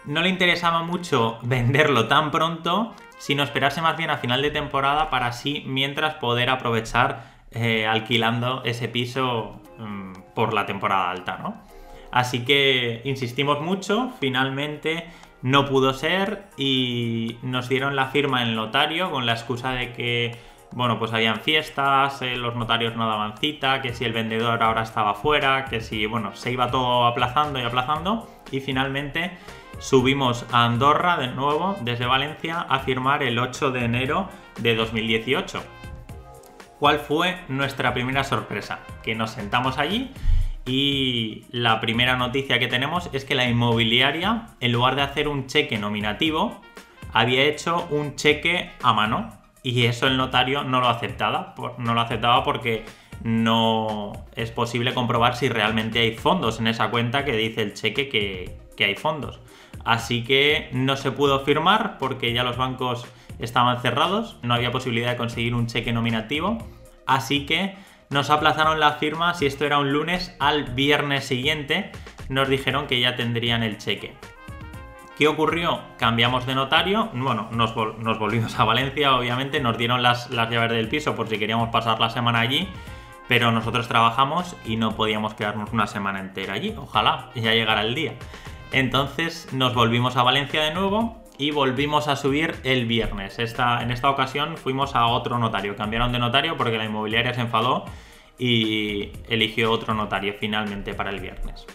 no 0.05 0.21
le 0.21 0.29
interesaba 0.29 0.83
mucho 0.83 1.39
venderlo 1.43 2.07
tan 2.07 2.31
pronto, 2.31 2.93
sino 3.19 3.43
esperarse 3.43 3.81
más 3.81 3.97
bien 3.97 4.09
a 4.09 4.17
final 4.17 4.41
de 4.41 4.51
temporada 4.51 5.09
para 5.09 5.27
así, 5.27 5.63
mientras 5.67 6.15
poder 6.15 6.49
aprovechar 6.49 7.33
eh, 7.51 7.85
alquilando 7.85 8.63
ese 8.65 8.87
piso 8.87 9.61
mm, 9.77 10.13
por 10.33 10.53
la 10.53 10.65
temporada 10.65 11.11
alta, 11.11 11.37
¿no? 11.37 11.72
Así 12.13 12.45
que 12.45 13.01
insistimos 13.05 13.59
mucho, 13.59 14.11
finalmente 14.19 15.07
no 15.41 15.65
pudo 15.65 15.95
ser 15.95 16.43
y 16.57 17.37
nos 17.41 17.69
dieron 17.69 17.95
la 17.95 18.09
firma 18.09 18.43
en 18.43 18.53
notario 18.53 19.09
con 19.09 19.25
la 19.25 19.33
excusa 19.33 19.71
de 19.71 19.93
que, 19.93 20.37
bueno, 20.73 20.99
pues 20.99 21.11
habían 21.11 21.41
fiestas, 21.41 22.21
eh, 22.21 22.35
los 22.35 22.55
notarios 22.55 22.95
no 22.95 23.07
daban 23.07 23.35
cita, 23.39 23.81
que 23.81 23.95
si 23.95 24.05
el 24.05 24.13
vendedor 24.13 24.61
ahora 24.61 24.83
estaba 24.83 25.15
fuera, 25.15 25.65
que 25.65 25.81
si, 25.81 26.05
bueno, 26.05 26.35
se 26.35 26.51
iba 26.51 26.69
todo 26.69 27.07
aplazando 27.07 27.57
y 27.57 27.63
aplazando 27.63 28.29
y 28.51 28.59
finalmente 28.59 29.31
subimos 29.79 30.45
a 30.51 30.65
Andorra 30.65 31.17
de 31.17 31.29
nuevo 31.29 31.77
desde 31.81 32.05
Valencia 32.05 32.59
a 32.61 32.77
firmar 32.77 33.23
el 33.23 33.39
8 33.39 33.71
de 33.71 33.85
enero 33.85 34.29
de 34.59 34.75
2018. 34.75 35.63
¿Cuál 36.77 36.99
fue 36.99 37.39
nuestra 37.47 37.91
primera 37.91 38.23
sorpresa? 38.23 38.81
Que 39.01 39.15
nos 39.15 39.31
sentamos 39.31 39.79
allí 39.79 40.11
y 40.65 41.45
la 41.51 41.81
primera 41.81 42.15
noticia 42.15 42.57
que 42.59 42.67
tenemos 42.67 43.09
es 43.11 43.25
que 43.25 43.35
la 43.35 43.49
inmobiliaria, 43.49 44.47
en 44.61 44.71
lugar 44.71 44.95
de 44.95 45.01
hacer 45.01 45.27
un 45.27 45.47
cheque 45.47 45.77
nominativo, 45.77 46.61
había 47.11 47.43
hecho 47.43 47.87
un 47.91 48.15
cheque 48.15 48.71
a 48.81 48.93
mano. 48.93 49.29
Y 49.61 49.85
eso 49.85 50.07
el 50.07 50.17
notario 50.17 50.63
no 50.63 50.81
lo 50.81 50.89
aceptaba, 50.89 51.55
no 51.77 51.93
lo 51.93 52.01
aceptaba 52.01 52.43
porque 52.43 52.83
no 53.23 54.11
es 54.35 54.51
posible 54.51 54.93
comprobar 54.93 55.35
si 55.35 55.47
realmente 55.47 55.99
hay 55.99 56.15
fondos 56.15 56.59
en 56.59 56.67
esa 56.67 56.89
cuenta 56.89 57.23
que 57.23 57.31
dice 57.31 57.61
el 57.61 57.73
cheque 57.73 58.09
que, 58.09 58.57
que 58.75 58.85
hay 58.85 58.95
fondos. 58.95 59.39
Así 59.85 60.23
que 60.23 60.69
no 60.73 60.97
se 60.97 61.11
pudo 61.11 61.41
firmar 61.41 61.97
porque 61.97 62.33
ya 62.33 62.43
los 62.43 62.57
bancos 62.57 63.05
estaban 63.39 63.81
cerrados, 63.81 64.37
no 64.41 64.53
había 64.53 64.71
posibilidad 64.71 65.11
de 65.11 65.17
conseguir 65.17 65.55
un 65.55 65.67
cheque 65.67 65.93
nominativo. 65.93 66.57
Así 67.05 67.45
que 67.45 67.75
nos 68.09 68.29
aplazaron 68.29 68.79
la 68.79 68.93
firma, 68.93 69.33
si 69.33 69.45
esto 69.45 69.65
era 69.65 69.79
un 69.79 69.91
lunes, 69.91 70.35
al 70.39 70.65
viernes 70.65 71.25
siguiente. 71.25 71.91
Nos 72.29 72.47
dijeron 72.47 72.87
que 72.87 72.99
ya 72.99 73.15
tendrían 73.15 73.63
el 73.63 73.77
cheque. 73.77 74.15
¿Qué 75.17 75.27
ocurrió? 75.27 75.79
Cambiamos 75.97 76.47
de 76.47 76.55
notario, 76.55 77.09
bueno, 77.13 77.47
nos, 77.51 77.75
volvimos 77.75 78.59
a 78.59 78.63
Valencia, 78.63 79.15
obviamente, 79.15 79.59
nos 79.59 79.77
dieron 79.77 80.01
las, 80.01 80.29
llaves 80.29 80.71
del 80.71 80.87
piso 80.87 81.15
por 81.15 81.27
si 81.27 81.37
queríamos 81.37 81.69
pasar 81.69 81.99
la 81.99 82.09
semana 82.09 82.39
allí, 82.39 82.67
pero 83.27 83.51
nosotros 83.51 83.87
trabajamos 83.87 84.55
y 84.65 84.75
no 84.75 84.95
podíamos 84.95 85.35
quedarnos 85.35 85.71
una 85.71 85.85
semana 85.85 86.19
entera 86.19 86.55
allí, 86.55 86.73
ojalá 86.75 87.29
ya 87.35 87.53
llegara 87.53 87.83
el 87.83 87.93
día. 87.93 88.15
Entonces 88.71 89.53
nos 89.53 89.75
volvimos 89.75 90.17
a 90.17 90.23
Valencia 90.23 90.63
de 90.63 90.73
nuevo 90.73 91.22
y 91.37 91.51
volvimos 91.51 92.07
a 92.07 92.15
subir 92.15 92.55
el 92.63 92.85
viernes. 92.85 93.39
Esta, 93.39 93.81
en 93.81 93.91
esta 93.91 94.09
ocasión 94.09 94.57
fuimos 94.57 94.95
a 94.95 95.07
otro 95.07 95.37
notario. 95.39 95.75
Cambiaron 95.75 96.11
de 96.11 96.19
notario 96.19 96.57
porque 96.57 96.77
la 96.77 96.85
inmobiliaria 96.85 97.33
se 97.33 97.41
enfadó 97.41 97.85
y 98.37 99.11
eligió 99.27 99.71
otro 99.71 99.93
notario 99.93 100.35
finalmente 100.39 100.93
para 100.93 101.09
el 101.09 101.19
viernes. 101.19 101.65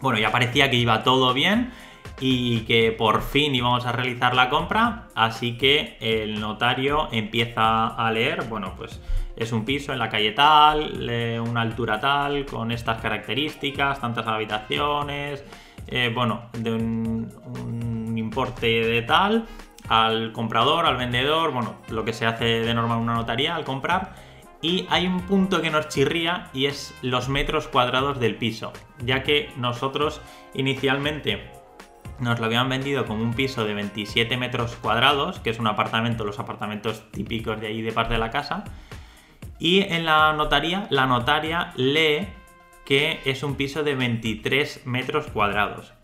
Bueno, 0.00 0.18
ya 0.18 0.32
parecía 0.32 0.70
que 0.70 0.76
iba 0.76 1.02
todo 1.02 1.34
bien 1.34 1.72
y 2.20 2.60
que 2.60 2.92
por 2.92 3.22
fin 3.22 3.54
íbamos 3.54 3.86
a 3.86 3.92
realizar 3.92 4.34
la 4.34 4.50
compra, 4.50 5.08
así 5.14 5.56
que 5.56 5.96
el 6.00 6.38
notario 6.40 7.08
empieza 7.12 7.86
a 7.86 8.10
leer, 8.10 8.44
bueno, 8.48 8.74
pues 8.76 9.00
es 9.36 9.52
un 9.52 9.64
piso 9.64 9.92
en 9.92 9.98
la 9.98 10.10
calle 10.10 10.32
tal, 10.32 11.40
una 11.42 11.62
altura 11.62 11.98
tal, 11.98 12.44
con 12.44 12.72
estas 12.72 13.00
características, 13.00 14.00
tantas 14.00 14.26
habitaciones, 14.26 15.44
eh, 15.86 16.10
bueno, 16.14 16.50
de 16.58 16.72
un, 16.72 17.28
importe 18.30 18.66
de 18.66 19.02
tal 19.02 19.46
al 19.88 20.32
comprador, 20.32 20.86
al 20.86 20.96
vendedor, 20.96 21.50
bueno, 21.50 21.74
lo 21.88 22.04
que 22.04 22.12
se 22.12 22.24
hace 22.24 22.44
de 22.44 22.74
normal 22.74 22.98
en 22.98 23.02
una 23.02 23.14
notaría 23.14 23.56
al 23.56 23.64
comprar. 23.64 24.14
Y 24.62 24.86
hay 24.88 25.06
un 25.06 25.22
punto 25.22 25.60
que 25.62 25.70
nos 25.70 25.88
chirría 25.88 26.48
y 26.52 26.66
es 26.66 26.94
los 27.02 27.28
metros 27.28 27.66
cuadrados 27.66 28.20
del 28.20 28.36
piso, 28.36 28.72
ya 29.04 29.24
que 29.24 29.50
nosotros 29.56 30.20
inicialmente 30.54 31.50
nos 32.20 32.38
lo 32.38 32.46
habían 32.46 32.68
vendido 32.68 33.04
como 33.04 33.24
un 33.24 33.34
piso 33.34 33.64
de 33.64 33.74
27 33.74 34.36
metros 34.36 34.76
cuadrados, 34.76 35.40
que 35.40 35.50
es 35.50 35.58
un 35.58 35.66
apartamento, 35.66 36.24
los 36.24 36.38
apartamentos 36.38 37.10
típicos 37.10 37.60
de 37.60 37.68
ahí 37.68 37.82
de 37.82 37.90
parte 37.90 38.12
de 38.12 38.20
la 38.20 38.30
casa. 38.30 38.64
Y 39.58 39.80
en 39.80 40.04
la 40.04 40.32
notaría, 40.34 40.86
la 40.90 41.06
notaria 41.06 41.72
lee 41.74 42.28
que 42.84 43.20
es 43.24 43.42
un 43.42 43.56
piso 43.56 43.82
de 43.82 43.96
23 43.96 44.86
metros 44.86 45.26
cuadrados. 45.28 45.94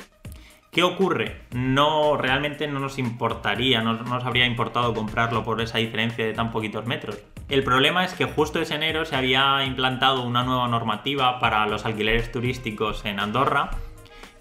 ¿Qué 0.77 0.83
ocurre? 0.83 1.37
No, 1.55 2.19
realmente 2.19 2.67
no 2.67 2.81
nos 2.81 2.99
importaría, 2.99 3.81
no, 3.81 3.95
nos 3.95 4.23
habría 4.27 4.45
importado 4.45 4.93
comprarlo 4.93 5.43
por 5.43 5.63
esa 5.63 5.79
diferencia 5.79 6.27
de 6.27 6.35
tan 6.35 6.51
poquitos 6.51 6.85
metros. 6.85 7.19
El 7.49 7.65
problema 7.65 8.05
es 8.05 8.13
que 8.13 8.27
justo 8.27 8.61
ese 8.61 8.75
enero 8.75 9.07
se 9.07 9.17
había 9.17 9.65
implantado 9.65 10.23
una 10.23 10.45
nueva 10.45 10.69
normativa 10.69 11.41
para 11.41 11.67
los 11.67 11.87
alquileres 11.87 12.31
turísticos 12.31 13.07
en 13.07 13.21
Andorra 13.21 13.71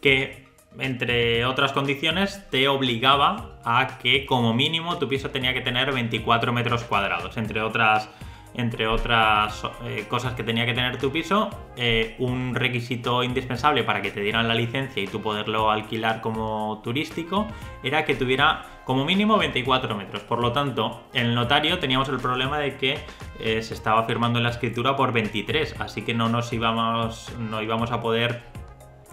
que, 0.01 0.45
entre 0.77 1.45
otras 1.45 1.71
condiciones, 1.71 2.45
te 2.49 2.67
obligaba 2.67 3.57
a 3.63 3.97
que 3.97 4.25
como 4.25 4.53
mínimo 4.53 4.97
tu 4.97 5.07
piso 5.07 5.29
tenía 5.29 5.53
que 5.53 5.61
tener 5.61 5.93
24 5.93 6.51
metros 6.51 6.83
cuadrados, 6.83 7.37
entre 7.37 7.61
otras 7.61 8.09
entre 8.57 8.87
otras 8.87 9.63
eh, 9.85 10.05
cosas 10.07 10.33
que 10.33 10.43
tenía 10.43 10.65
que 10.65 10.73
tener 10.73 10.97
tu 10.97 11.11
piso, 11.11 11.49
eh, 11.75 12.15
un 12.19 12.55
requisito 12.55 13.23
indispensable 13.23 13.83
para 13.83 14.01
que 14.01 14.11
te 14.11 14.21
dieran 14.21 14.47
la 14.47 14.55
licencia 14.55 15.01
y 15.03 15.07
tú 15.07 15.21
poderlo 15.21 15.71
alquilar 15.71 16.21
como 16.21 16.81
turístico 16.83 17.47
era 17.83 18.05
que 18.05 18.15
tuviera 18.15 18.81
como 18.85 19.05
mínimo 19.05 19.37
24 19.37 19.95
metros. 19.95 20.23
Por 20.23 20.39
lo 20.39 20.51
tanto, 20.51 21.03
en 21.13 21.27
el 21.27 21.35
notario 21.35 21.79
teníamos 21.79 22.09
el 22.09 22.17
problema 22.17 22.59
de 22.59 22.77
que 22.77 22.99
eh, 23.39 23.61
se 23.61 23.73
estaba 23.73 24.03
firmando 24.05 24.39
en 24.39 24.43
la 24.43 24.51
escritura 24.51 24.95
por 24.95 25.11
23, 25.11 25.75
así 25.79 26.03
que 26.03 26.13
no 26.13 26.29
nos 26.29 26.51
íbamos, 26.53 27.33
no 27.37 27.61
íbamos 27.61 27.91
a 27.91 27.99
poder 27.99 28.43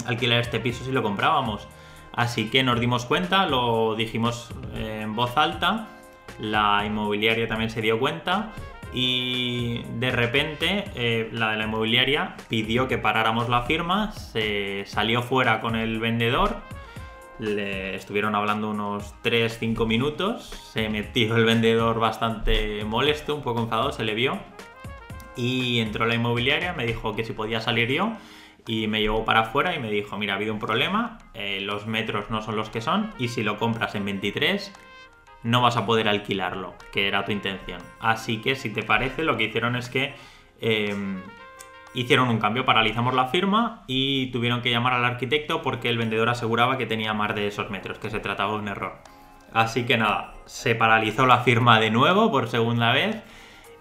alquilar 0.07 0.41
este 0.41 0.61
piso 0.61 0.85
si 0.85 0.93
lo 0.93 1.03
comprábamos. 1.03 1.67
Así 2.13 2.51
que 2.51 2.63
nos 2.63 2.79
dimos 2.79 3.07
cuenta, 3.07 3.47
lo 3.47 3.95
dijimos 3.95 4.51
en 4.75 5.17
voz 5.17 5.37
alta, 5.39 5.89
la 6.39 6.85
inmobiliaria 6.85 7.49
también 7.49 7.71
se 7.71 7.81
dio 7.81 7.99
cuenta 7.99 8.53
y 8.93 9.83
de 9.99 10.11
repente 10.11 10.85
eh, 10.95 11.29
la 11.33 11.53
de 11.53 11.57
la 11.57 11.65
inmobiliaria 11.65 12.37
pidió 12.49 12.89
que 12.89 12.99
paráramos 12.99 13.49
la 13.49 13.63
firma, 13.63 14.13
se 14.13 14.85
salió 14.87 15.23
fuera 15.23 15.61
con 15.61 15.77
el 15.77 15.99
vendedor, 15.99 16.57
le 17.39 17.95
estuvieron 17.95 18.35
hablando 18.35 18.71
unos 18.71 19.15
3-5 19.23 19.87
minutos, 19.87 20.51
se 20.73 20.89
metió 20.89 21.37
el 21.37 21.45
vendedor 21.45 21.99
bastante 21.99 22.85
molesto, 22.85 23.35
un 23.35 23.43
poco 23.43 23.61
enfadado, 23.61 23.93
se 23.93 24.05
le 24.05 24.15
vio. 24.15 24.39
y 25.35 25.81
entró 25.81 26.05
la 26.07 26.15
inmobiliaria, 26.15 26.75
me 26.75 26.85
dijo 26.85 27.17
que 27.17 27.25
si 27.25 27.33
podía 27.33 27.61
salir 27.63 27.91
yo 27.91 28.13
y 28.67 28.87
me 28.87 29.01
llevó 29.01 29.25
para 29.25 29.41
afuera 29.41 29.75
y 29.75 29.79
me 29.79 29.91
dijo, 29.91 30.17
mira, 30.19 30.35
ha 30.35 30.37
habido 30.37 30.53
un 30.53 30.61
problema, 30.61 31.19
eh, 31.35 31.61
los 31.61 31.87
metros 31.87 32.31
no 32.31 32.43
son 32.43 32.57
los 32.57 32.71
que 32.71 32.81
son 32.81 33.11
y 33.19 33.29
si 33.29 33.43
lo 33.43 33.59
compras 33.59 33.95
en 33.95 34.05
23 34.05 34.73
no 35.43 35.61
vas 35.61 35.77
a 35.77 35.87
poder 35.87 36.09
alquilarlo, 36.09 36.75
que 36.93 37.09
era 37.09 37.25
tu 37.25 37.33
intención. 37.33 37.81
Así 38.01 38.41
que 38.41 38.55
si 38.57 38.71
te 38.71 38.83
parece, 38.83 39.25
lo 39.25 39.37
que 39.37 39.45
hicieron 39.45 39.77
es 39.77 39.89
que 39.89 40.15
em, 40.61 41.21
hicieron 41.95 42.29
un 42.29 42.39
cambio, 42.39 42.65
paralizamos 42.65 43.15
la 43.15 43.27
firma 43.27 43.85
y 43.87 44.31
tuvieron 44.31 44.63
que 44.63 44.71
llamar 44.71 44.95
al 44.95 45.05
arquitecto 45.05 45.63
porque 45.63 45.89
el 45.89 45.99
vendedor 45.99 46.29
aseguraba 46.29 46.79
que 46.79 46.87
tenía 46.87 47.13
más 47.13 47.35
de 47.35 47.49
esos 47.49 47.71
metros, 47.71 47.99
que 47.99 48.11
se 48.11 48.21
trataba 48.21 48.53
de 48.53 48.59
un 48.59 48.69
error. 48.69 48.99
Así 49.53 49.85
que 49.85 49.99
nada, 49.99 50.35
se 50.47 50.75
paralizó 50.75 51.27
la 51.27 51.39
firma 51.41 51.79
de 51.79 51.91
nuevo 51.91 52.31
por 52.31 52.49
segunda 52.49 52.93
vez 52.93 53.23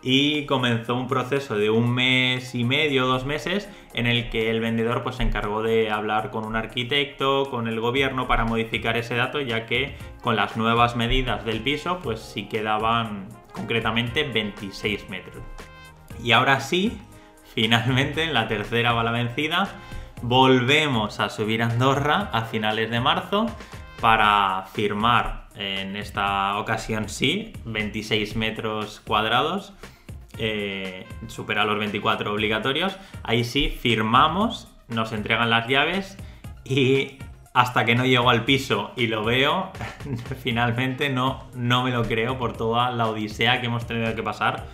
y 0.02 0.46
comenzó 0.46 0.96
un 0.96 1.08
proceso 1.08 1.56
de 1.56 1.70
un 1.70 1.92
mes 1.92 2.56
y 2.56 2.64
medio, 2.64 3.06
dos 3.06 3.26
meses, 3.26 3.70
en 3.94 4.08
el 4.08 4.30
que 4.30 4.50
el 4.50 4.60
vendedor 4.60 5.04
pues, 5.04 5.18
se 5.18 5.24
encargó 5.24 5.62
de 5.62 5.92
hablar 5.92 6.32
con 6.32 6.46
un 6.46 6.56
arquitecto, 6.56 7.50
con 7.50 7.68
el 7.68 7.80
gobierno 7.80 8.28
para 8.28 8.46
modificar 8.46 8.98
ese 8.98 9.16
dato, 9.16 9.42
ya 9.42 9.66
que 9.66 9.96
con 10.22 10.36
las 10.36 10.58
nuevas 10.58 10.96
medidas 10.96 11.46
del 11.46 11.62
piso, 11.62 12.00
pues 12.02 12.20
sí 12.20 12.46
quedaban 12.46 13.28
concretamente 13.52 14.24
26 14.24 15.10
metros. 15.10 15.44
Y 16.24 16.32
ahora 16.32 16.60
sí, 16.60 16.98
finalmente, 17.54 18.24
en 18.24 18.34
la 18.34 18.48
tercera 18.48 18.94
bala 18.94 19.12
vencida, 19.12 19.70
volvemos 20.24 21.20
a 21.20 21.30
subir 21.30 21.62
a 21.62 21.68
Andorra 21.68 22.30
a 22.32 22.44
finales 22.44 22.90
de 22.90 23.00
marzo 23.00 23.48
para 24.00 24.66
firmar 24.74 25.41
en 25.56 25.96
esta 25.96 26.58
ocasión 26.58 27.10
sí 27.10 27.54
26 27.66 28.36
metros 28.36 29.02
cuadrados 29.02 29.74
eh, 30.38 31.06
supera 31.28 31.66
los 31.66 31.78
24 31.78 32.34
obligatorios, 32.34 32.98
ahí 33.22 33.44
sí 33.44 33.70
firmamos, 33.70 34.70
nos 34.88 35.12
entregan 35.12 35.50
las 35.50 35.68
llaves 35.68 36.18
y 36.64 37.18
hasta 37.54 37.84
que 37.84 37.96
no 37.96 38.06
llego 38.06 38.30
al 38.30 38.46
piso 38.46 38.92
y 38.96 39.08
lo 39.08 39.26
veo, 39.26 39.72
finalmente 40.42 41.10
no, 41.10 41.48
no 41.54 41.84
me 41.84 41.92
lo 41.92 42.04
creo 42.04 42.38
por 42.38 42.54
toda 42.54 42.92
la 42.92 43.08
odisea 43.08 43.60
que 43.60 43.68
hemos 43.68 43.86
tenido 43.86 44.16
que 44.16 44.24
pasar 44.24 44.66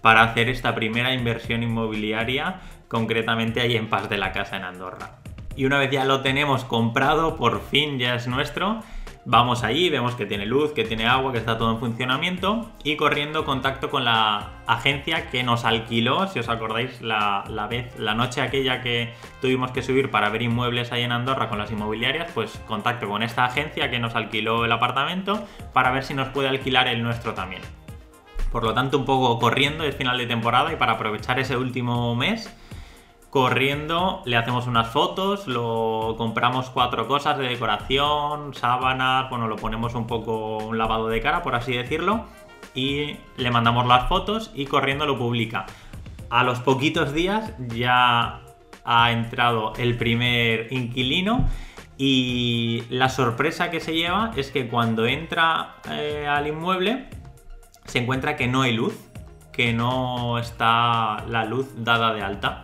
para 0.00 0.22
hacer 0.22 0.48
esta 0.48 0.74
primera 0.74 1.14
inversión 1.14 1.62
inmobiliaria, 1.62 2.60
concretamente 2.88 3.60
ahí 3.60 3.76
en 3.76 3.88
Paz 3.88 4.08
de 4.08 4.18
la 4.18 4.32
Casa 4.32 4.56
en 4.56 4.64
Andorra. 4.64 5.20
Y 5.56 5.64
una 5.64 5.78
vez 5.78 5.90
ya 5.90 6.04
lo 6.04 6.20
tenemos 6.20 6.64
comprado, 6.64 7.36
por 7.36 7.62
fin 7.62 7.98
ya 7.98 8.16
es 8.16 8.26
nuestro, 8.26 8.82
Vamos 9.26 9.64
allí, 9.64 9.88
vemos 9.88 10.16
que 10.16 10.26
tiene 10.26 10.44
luz, 10.44 10.72
que 10.72 10.84
tiene 10.84 11.06
agua, 11.06 11.32
que 11.32 11.38
está 11.38 11.56
todo 11.56 11.70
en 11.70 11.78
funcionamiento 11.78 12.70
y 12.82 12.96
corriendo 12.96 13.46
contacto 13.46 13.88
con 13.88 14.04
la 14.04 14.50
agencia 14.66 15.30
que 15.30 15.42
nos 15.42 15.64
alquiló, 15.64 16.28
si 16.28 16.40
os 16.40 16.48
acordáis, 16.50 17.00
la, 17.00 17.42
vez, 17.70 17.98
la 17.98 18.14
noche 18.14 18.42
aquella 18.42 18.82
que 18.82 19.14
tuvimos 19.40 19.70
que 19.70 19.80
subir 19.80 20.10
para 20.10 20.28
ver 20.28 20.42
inmuebles 20.42 20.92
ahí 20.92 21.04
en 21.04 21.12
Andorra 21.12 21.48
con 21.48 21.56
las 21.56 21.70
inmobiliarias, 21.70 22.32
pues 22.34 22.60
contacto 22.66 23.08
con 23.08 23.22
esta 23.22 23.46
agencia 23.46 23.90
que 23.90 23.98
nos 23.98 24.14
alquiló 24.14 24.66
el 24.66 24.72
apartamento 24.72 25.46
para 25.72 25.90
ver 25.90 26.04
si 26.04 26.12
nos 26.12 26.28
puede 26.28 26.48
alquilar 26.50 26.86
el 26.88 27.02
nuestro 27.02 27.32
también. 27.32 27.62
Por 28.52 28.62
lo 28.62 28.74
tanto, 28.74 28.98
un 28.98 29.06
poco 29.06 29.38
corriendo, 29.38 29.84
es 29.84 29.96
final 29.96 30.18
de 30.18 30.26
temporada 30.26 30.70
y 30.70 30.76
para 30.76 30.92
aprovechar 30.92 31.38
ese 31.38 31.56
último 31.56 32.14
mes, 32.14 32.54
corriendo, 33.34 34.22
le 34.26 34.36
hacemos 34.36 34.68
unas 34.68 34.90
fotos, 34.90 35.48
lo 35.48 36.14
compramos 36.16 36.70
cuatro 36.70 37.08
cosas 37.08 37.36
de 37.36 37.48
decoración, 37.48 38.54
sábanas, 38.54 39.28
bueno, 39.28 39.48
lo 39.48 39.56
ponemos 39.56 39.96
un 39.96 40.06
poco 40.06 40.58
un 40.58 40.78
lavado 40.78 41.08
de 41.08 41.20
cara, 41.20 41.42
por 41.42 41.56
así 41.56 41.72
decirlo, 41.72 42.26
y 42.76 43.16
le 43.36 43.50
mandamos 43.50 43.88
las 43.88 44.08
fotos 44.08 44.52
y 44.54 44.66
corriendo 44.66 45.04
lo 45.04 45.18
publica. 45.18 45.66
A 46.30 46.44
los 46.44 46.60
poquitos 46.60 47.12
días 47.12 47.52
ya 47.58 48.40
ha 48.84 49.10
entrado 49.10 49.72
el 49.78 49.96
primer 49.96 50.72
inquilino 50.72 51.48
y 51.98 52.84
la 52.88 53.08
sorpresa 53.08 53.68
que 53.68 53.80
se 53.80 53.94
lleva 53.94 54.30
es 54.36 54.52
que 54.52 54.68
cuando 54.68 55.06
entra 55.06 55.74
eh, 55.90 56.28
al 56.28 56.46
inmueble 56.46 57.08
se 57.84 57.98
encuentra 57.98 58.36
que 58.36 58.46
no 58.46 58.62
hay 58.62 58.74
luz, 58.74 58.96
que 59.52 59.72
no 59.72 60.38
está 60.38 61.24
la 61.26 61.44
luz 61.44 61.74
dada 61.78 62.14
de 62.14 62.22
alta. 62.22 62.63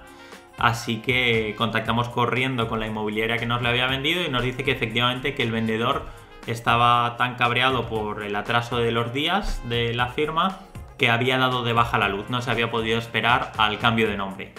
Así 0.61 0.99
que 0.99 1.55
contactamos 1.57 2.11
corriendo 2.11 2.69
con 2.69 2.81
la 2.81 2.87
inmobiliaria 2.87 3.39
que 3.39 3.47
nos 3.47 3.63
la 3.63 3.71
había 3.71 3.87
vendido 3.87 4.23
y 4.23 4.29
nos 4.29 4.43
dice 4.43 4.63
que 4.63 4.73
efectivamente 4.73 5.35
que 5.35 5.43
el 5.43 5.51
vendedor 5.51 6.05
estaba 6.47 7.17
tan 7.17 7.37
cabreado 7.37 7.87
por 7.89 8.23
el 8.23 8.37
atraso 8.37 8.77
de 8.77 8.93
los 8.93 9.13
días 9.15 9.63
de 9.71 9.95
la 9.95 10.09
firma 10.09 10.61
que 10.99 11.09
había 11.09 11.39
dado 11.39 11.65
de 11.65 11.73
baja 11.73 11.97
la 11.97 12.11
luz, 12.11 12.29
no 12.29 12.43
se 12.43 12.51
había 12.51 12.71
podido 12.71 12.99
esperar 12.99 13.53
al 13.57 13.79
cambio 13.79 14.07
de 14.07 14.19
nombre. 14.19 14.53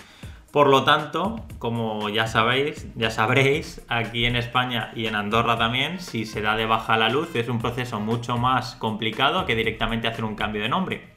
Por 0.51 0.67
lo 0.67 0.83
tanto, 0.83 1.45
como 1.59 2.09
ya 2.09 2.25
sabéis, 2.25 2.87
ya 2.95 3.11
sabréis, 3.11 3.85
aquí 3.87 4.25
en 4.25 4.35
España 4.35 4.91
y 4.95 5.05
en 5.05 5.13
Andorra 5.13 5.57
también, 5.59 5.99
si 5.99 6.25
se 6.25 6.41
da 6.41 6.57
de 6.57 6.65
baja 6.65 6.97
la 6.97 7.09
luz 7.09 7.35
es 7.35 7.47
un 7.47 7.59
proceso 7.59 7.99
mucho 7.99 8.37
más 8.37 8.73
complicado 8.75 9.45
que 9.45 9.55
directamente 9.55 10.07
hacer 10.07 10.25
un 10.25 10.35
cambio 10.35 10.63
de 10.63 10.69
nombre. 10.69 11.13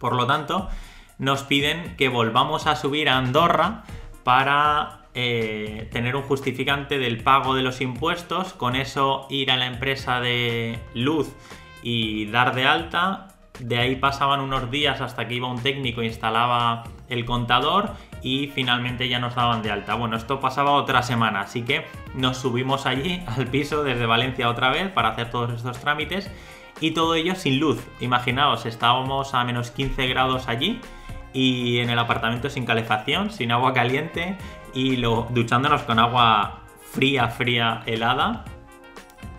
Por 0.00 0.14
lo 0.14 0.26
tanto, 0.26 0.70
nos 1.18 1.42
piden 1.42 1.96
que 1.96 2.08
volvamos 2.08 2.66
a 2.66 2.76
subir 2.76 3.08
a 3.08 3.18
Andorra 3.18 3.84
para 4.26 5.02
eh, 5.14 5.88
tener 5.92 6.16
un 6.16 6.22
justificante 6.22 6.98
del 6.98 7.22
pago 7.22 7.54
de 7.54 7.62
los 7.62 7.80
impuestos, 7.80 8.54
con 8.54 8.74
eso 8.74 9.28
ir 9.30 9.52
a 9.52 9.56
la 9.56 9.66
empresa 9.66 10.18
de 10.18 10.80
luz 10.94 11.32
y 11.80 12.26
dar 12.26 12.52
de 12.56 12.64
alta. 12.64 13.28
De 13.60 13.78
ahí 13.78 13.94
pasaban 13.94 14.40
unos 14.40 14.68
días 14.68 15.00
hasta 15.00 15.28
que 15.28 15.34
iba 15.34 15.48
un 15.48 15.62
técnico 15.62 16.00
e 16.00 16.06
instalaba 16.06 16.82
el 17.08 17.24
contador 17.24 17.92
y 18.20 18.48
finalmente 18.48 19.08
ya 19.08 19.20
nos 19.20 19.36
daban 19.36 19.62
de 19.62 19.70
alta. 19.70 19.94
Bueno, 19.94 20.16
esto 20.16 20.40
pasaba 20.40 20.72
otra 20.72 21.04
semana, 21.04 21.42
así 21.42 21.62
que 21.62 21.86
nos 22.16 22.38
subimos 22.38 22.84
allí 22.84 23.22
al 23.36 23.46
piso 23.46 23.84
desde 23.84 24.06
Valencia 24.06 24.48
otra 24.50 24.70
vez 24.70 24.90
para 24.90 25.10
hacer 25.10 25.30
todos 25.30 25.52
estos 25.52 25.78
trámites 25.78 26.28
y 26.80 26.90
todo 26.90 27.14
ello 27.14 27.36
sin 27.36 27.60
luz. 27.60 27.78
Imaginaos, 28.00 28.66
estábamos 28.66 29.34
a 29.34 29.44
menos 29.44 29.70
15 29.70 30.08
grados 30.08 30.48
allí 30.48 30.80
y 31.36 31.80
en 31.80 31.90
el 31.90 31.98
apartamento 31.98 32.48
sin 32.48 32.64
calefacción, 32.64 33.30
sin 33.30 33.52
agua 33.52 33.74
caliente 33.74 34.38
y 34.72 34.96
lo, 34.96 35.26
duchándonos 35.30 35.82
con 35.82 35.98
agua 35.98 36.60
fría, 36.92 37.28
fría, 37.28 37.82
helada 37.84 38.44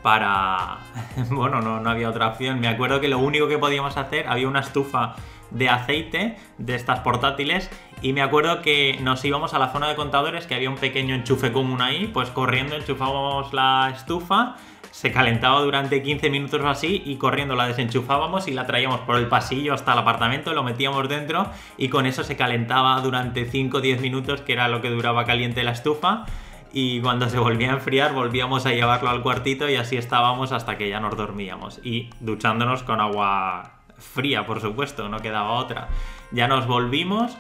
para... 0.03 0.77
bueno, 1.31 1.59
no, 1.59 1.79
no 1.79 1.89
había 1.89 2.09
otra 2.09 2.27
opción. 2.27 2.59
Me 2.59 2.67
acuerdo 2.67 3.01
que 3.01 3.07
lo 3.07 3.17
único 3.17 3.47
que 3.47 3.57
podíamos 3.57 3.97
hacer, 3.97 4.27
había 4.27 4.47
una 4.47 4.59
estufa 4.59 5.15
de 5.49 5.69
aceite 5.69 6.37
de 6.59 6.75
estas 6.75 6.99
portátiles 6.99 7.71
y 8.03 8.13
me 8.13 8.21
acuerdo 8.21 8.61
que 8.61 8.99
nos 9.01 9.25
íbamos 9.25 9.55
a 9.55 9.59
la 9.59 9.69
zona 9.71 9.87
de 9.89 9.95
contadores 9.95 10.45
que 10.45 10.53
había 10.53 10.69
un 10.69 10.75
pequeño 10.75 11.15
enchufe 11.15 11.51
común 11.51 11.81
ahí, 11.81 12.11
pues 12.13 12.29
corriendo 12.29 12.75
enchufábamos 12.75 13.53
la 13.53 13.91
estufa 13.95 14.55
se 14.97 15.11
calentaba 15.11 15.61
durante 15.61 16.01
15 16.01 16.31
minutos 16.31 16.59
o 16.59 16.67
así 16.67 17.03
y 17.05 17.17
corriendo 17.17 17.55
la 17.55 17.67
desenchufábamos 17.67 18.47
y 18.47 18.51
la 18.51 18.65
traíamos 18.65 19.01
por 19.01 19.17
el 19.17 19.27
pasillo 19.27 19.75
hasta 19.75 19.93
el 19.93 19.99
apartamento, 19.99 20.55
lo 20.55 20.63
metíamos 20.63 21.07
dentro 21.07 21.51
y 21.77 21.89
con 21.89 22.07
eso 22.07 22.23
se 22.23 22.35
calentaba 22.35 22.99
durante 23.01 23.45
5 23.45 23.77
o 23.77 23.81
10 23.81 24.01
minutos, 24.01 24.41
que 24.41 24.53
era 24.53 24.67
lo 24.67 24.81
que 24.81 24.89
duraba 24.89 25.23
caliente 25.25 25.63
la 25.63 25.73
estufa. 25.73 26.25
Y 26.73 26.99
cuando 27.01 27.29
se 27.29 27.37
volvía 27.37 27.69
a 27.69 27.73
enfriar, 27.73 28.15
volvíamos 28.15 28.65
a 28.65 28.71
llevarlo 28.71 29.11
al 29.11 29.21
cuartito 29.21 29.69
y 29.69 29.75
así 29.75 29.97
estábamos 29.97 30.51
hasta 30.51 30.79
que 30.79 30.89
ya 30.89 30.99
nos 30.99 31.15
dormíamos. 31.15 31.79
Y 31.83 32.09
duchándonos 32.19 32.81
con 32.81 32.99
agua 32.99 33.73
fría, 33.99 34.47
por 34.47 34.61
supuesto, 34.61 35.09
no 35.09 35.19
quedaba 35.19 35.51
otra. 35.51 35.89
Ya 36.31 36.47
nos 36.47 36.65
volvimos 36.65 37.37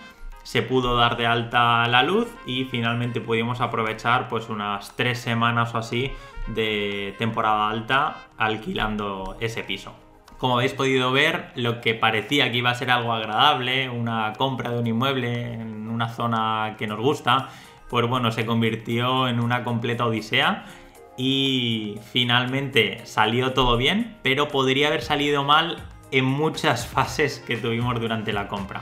se 0.47 0.61
pudo 0.61 0.95
dar 0.95 1.17
de 1.17 1.27
alta 1.27 1.85
la 1.89 2.03
luz 2.03 2.29
y 2.45 2.63
finalmente 2.63 3.19
pudimos 3.19 3.59
aprovechar 3.59 4.29
pues 4.29 4.47
unas 4.47 4.95
tres 4.95 5.19
semanas 5.19 5.75
o 5.75 5.77
así 5.79 6.13
de 6.47 7.15
temporada 7.17 7.69
alta 7.69 8.27
alquilando 8.37 9.37
ese 9.39 9.63
piso. 9.63 9.93
Como 10.37 10.55
habéis 10.55 10.73
podido 10.73 11.11
ver, 11.11 11.51
lo 11.55 11.81
que 11.81 11.95
parecía 11.95 12.51
que 12.51 12.57
iba 12.57 12.69
a 12.69 12.75
ser 12.75 12.91
algo 12.91 13.11
agradable, 13.11 13.89
una 13.89 14.33
compra 14.33 14.71
de 14.71 14.79
un 14.79 14.87
inmueble 14.87 15.53
en 15.53 15.89
una 15.89 16.09
zona 16.09 16.75
que 16.77 16.85
nos 16.85 16.99
gusta, 16.99 17.49
pues 17.89 18.07
bueno, 18.07 18.31
se 18.31 18.45
convirtió 18.45 19.27
en 19.27 19.39
una 19.39 19.63
completa 19.63 20.05
odisea 20.05 20.65
y 21.17 21.97
finalmente 22.11 23.01
salió 23.05 23.53
todo 23.53 23.77
bien, 23.77 24.17
pero 24.21 24.47
podría 24.47 24.87
haber 24.89 25.01
salido 25.01 25.43
mal 25.43 25.83
en 26.11 26.25
muchas 26.25 26.85
fases 26.93 27.39
que 27.39 27.57
tuvimos 27.57 27.99
durante 27.99 28.31
la 28.31 28.47
compra. 28.47 28.81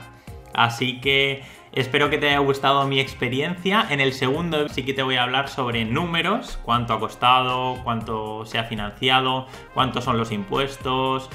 Así 0.52 1.00
que 1.00 1.42
Espero 1.72 2.08
que 2.10 2.18
te 2.18 2.28
haya 2.28 2.38
gustado 2.38 2.86
mi 2.86 3.00
experiencia. 3.00 3.86
En 3.90 4.00
el 4.00 4.12
segundo 4.12 4.68
sí 4.68 4.84
que 4.84 4.94
te 4.94 5.02
voy 5.02 5.16
a 5.16 5.24
hablar 5.24 5.48
sobre 5.48 5.84
números, 5.84 6.58
cuánto 6.62 6.94
ha 6.94 7.00
costado, 7.00 7.82
cuánto 7.84 8.46
se 8.46 8.58
ha 8.58 8.64
financiado, 8.64 9.46
cuántos 9.74 10.04
son 10.04 10.16
los 10.16 10.32
impuestos, 10.32 11.28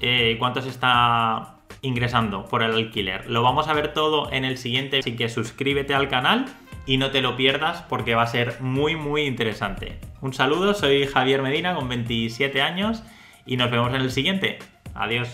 eh, 0.00 0.36
cuánto 0.38 0.62
se 0.62 0.70
está 0.70 1.56
ingresando 1.82 2.46
por 2.46 2.62
el 2.62 2.72
alquiler. 2.72 3.30
Lo 3.30 3.42
vamos 3.42 3.68
a 3.68 3.74
ver 3.74 3.92
todo 3.92 4.32
en 4.32 4.44
el 4.44 4.58
siguiente, 4.58 4.98
así 4.98 5.16
que 5.16 5.28
suscríbete 5.28 5.94
al 5.94 6.08
canal 6.08 6.46
y 6.86 6.96
no 6.96 7.10
te 7.10 7.20
lo 7.20 7.36
pierdas 7.36 7.82
porque 7.82 8.14
va 8.14 8.22
a 8.22 8.26
ser 8.26 8.60
muy 8.60 8.96
muy 8.96 9.22
interesante. 9.22 9.98
Un 10.20 10.32
saludo, 10.32 10.74
soy 10.74 11.06
Javier 11.06 11.42
Medina 11.42 11.74
con 11.74 11.88
27 11.88 12.62
años 12.62 13.02
y 13.44 13.56
nos 13.56 13.70
vemos 13.70 13.94
en 13.94 14.00
el 14.00 14.10
siguiente. 14.10 14.58
Adiós. 14.94 15.28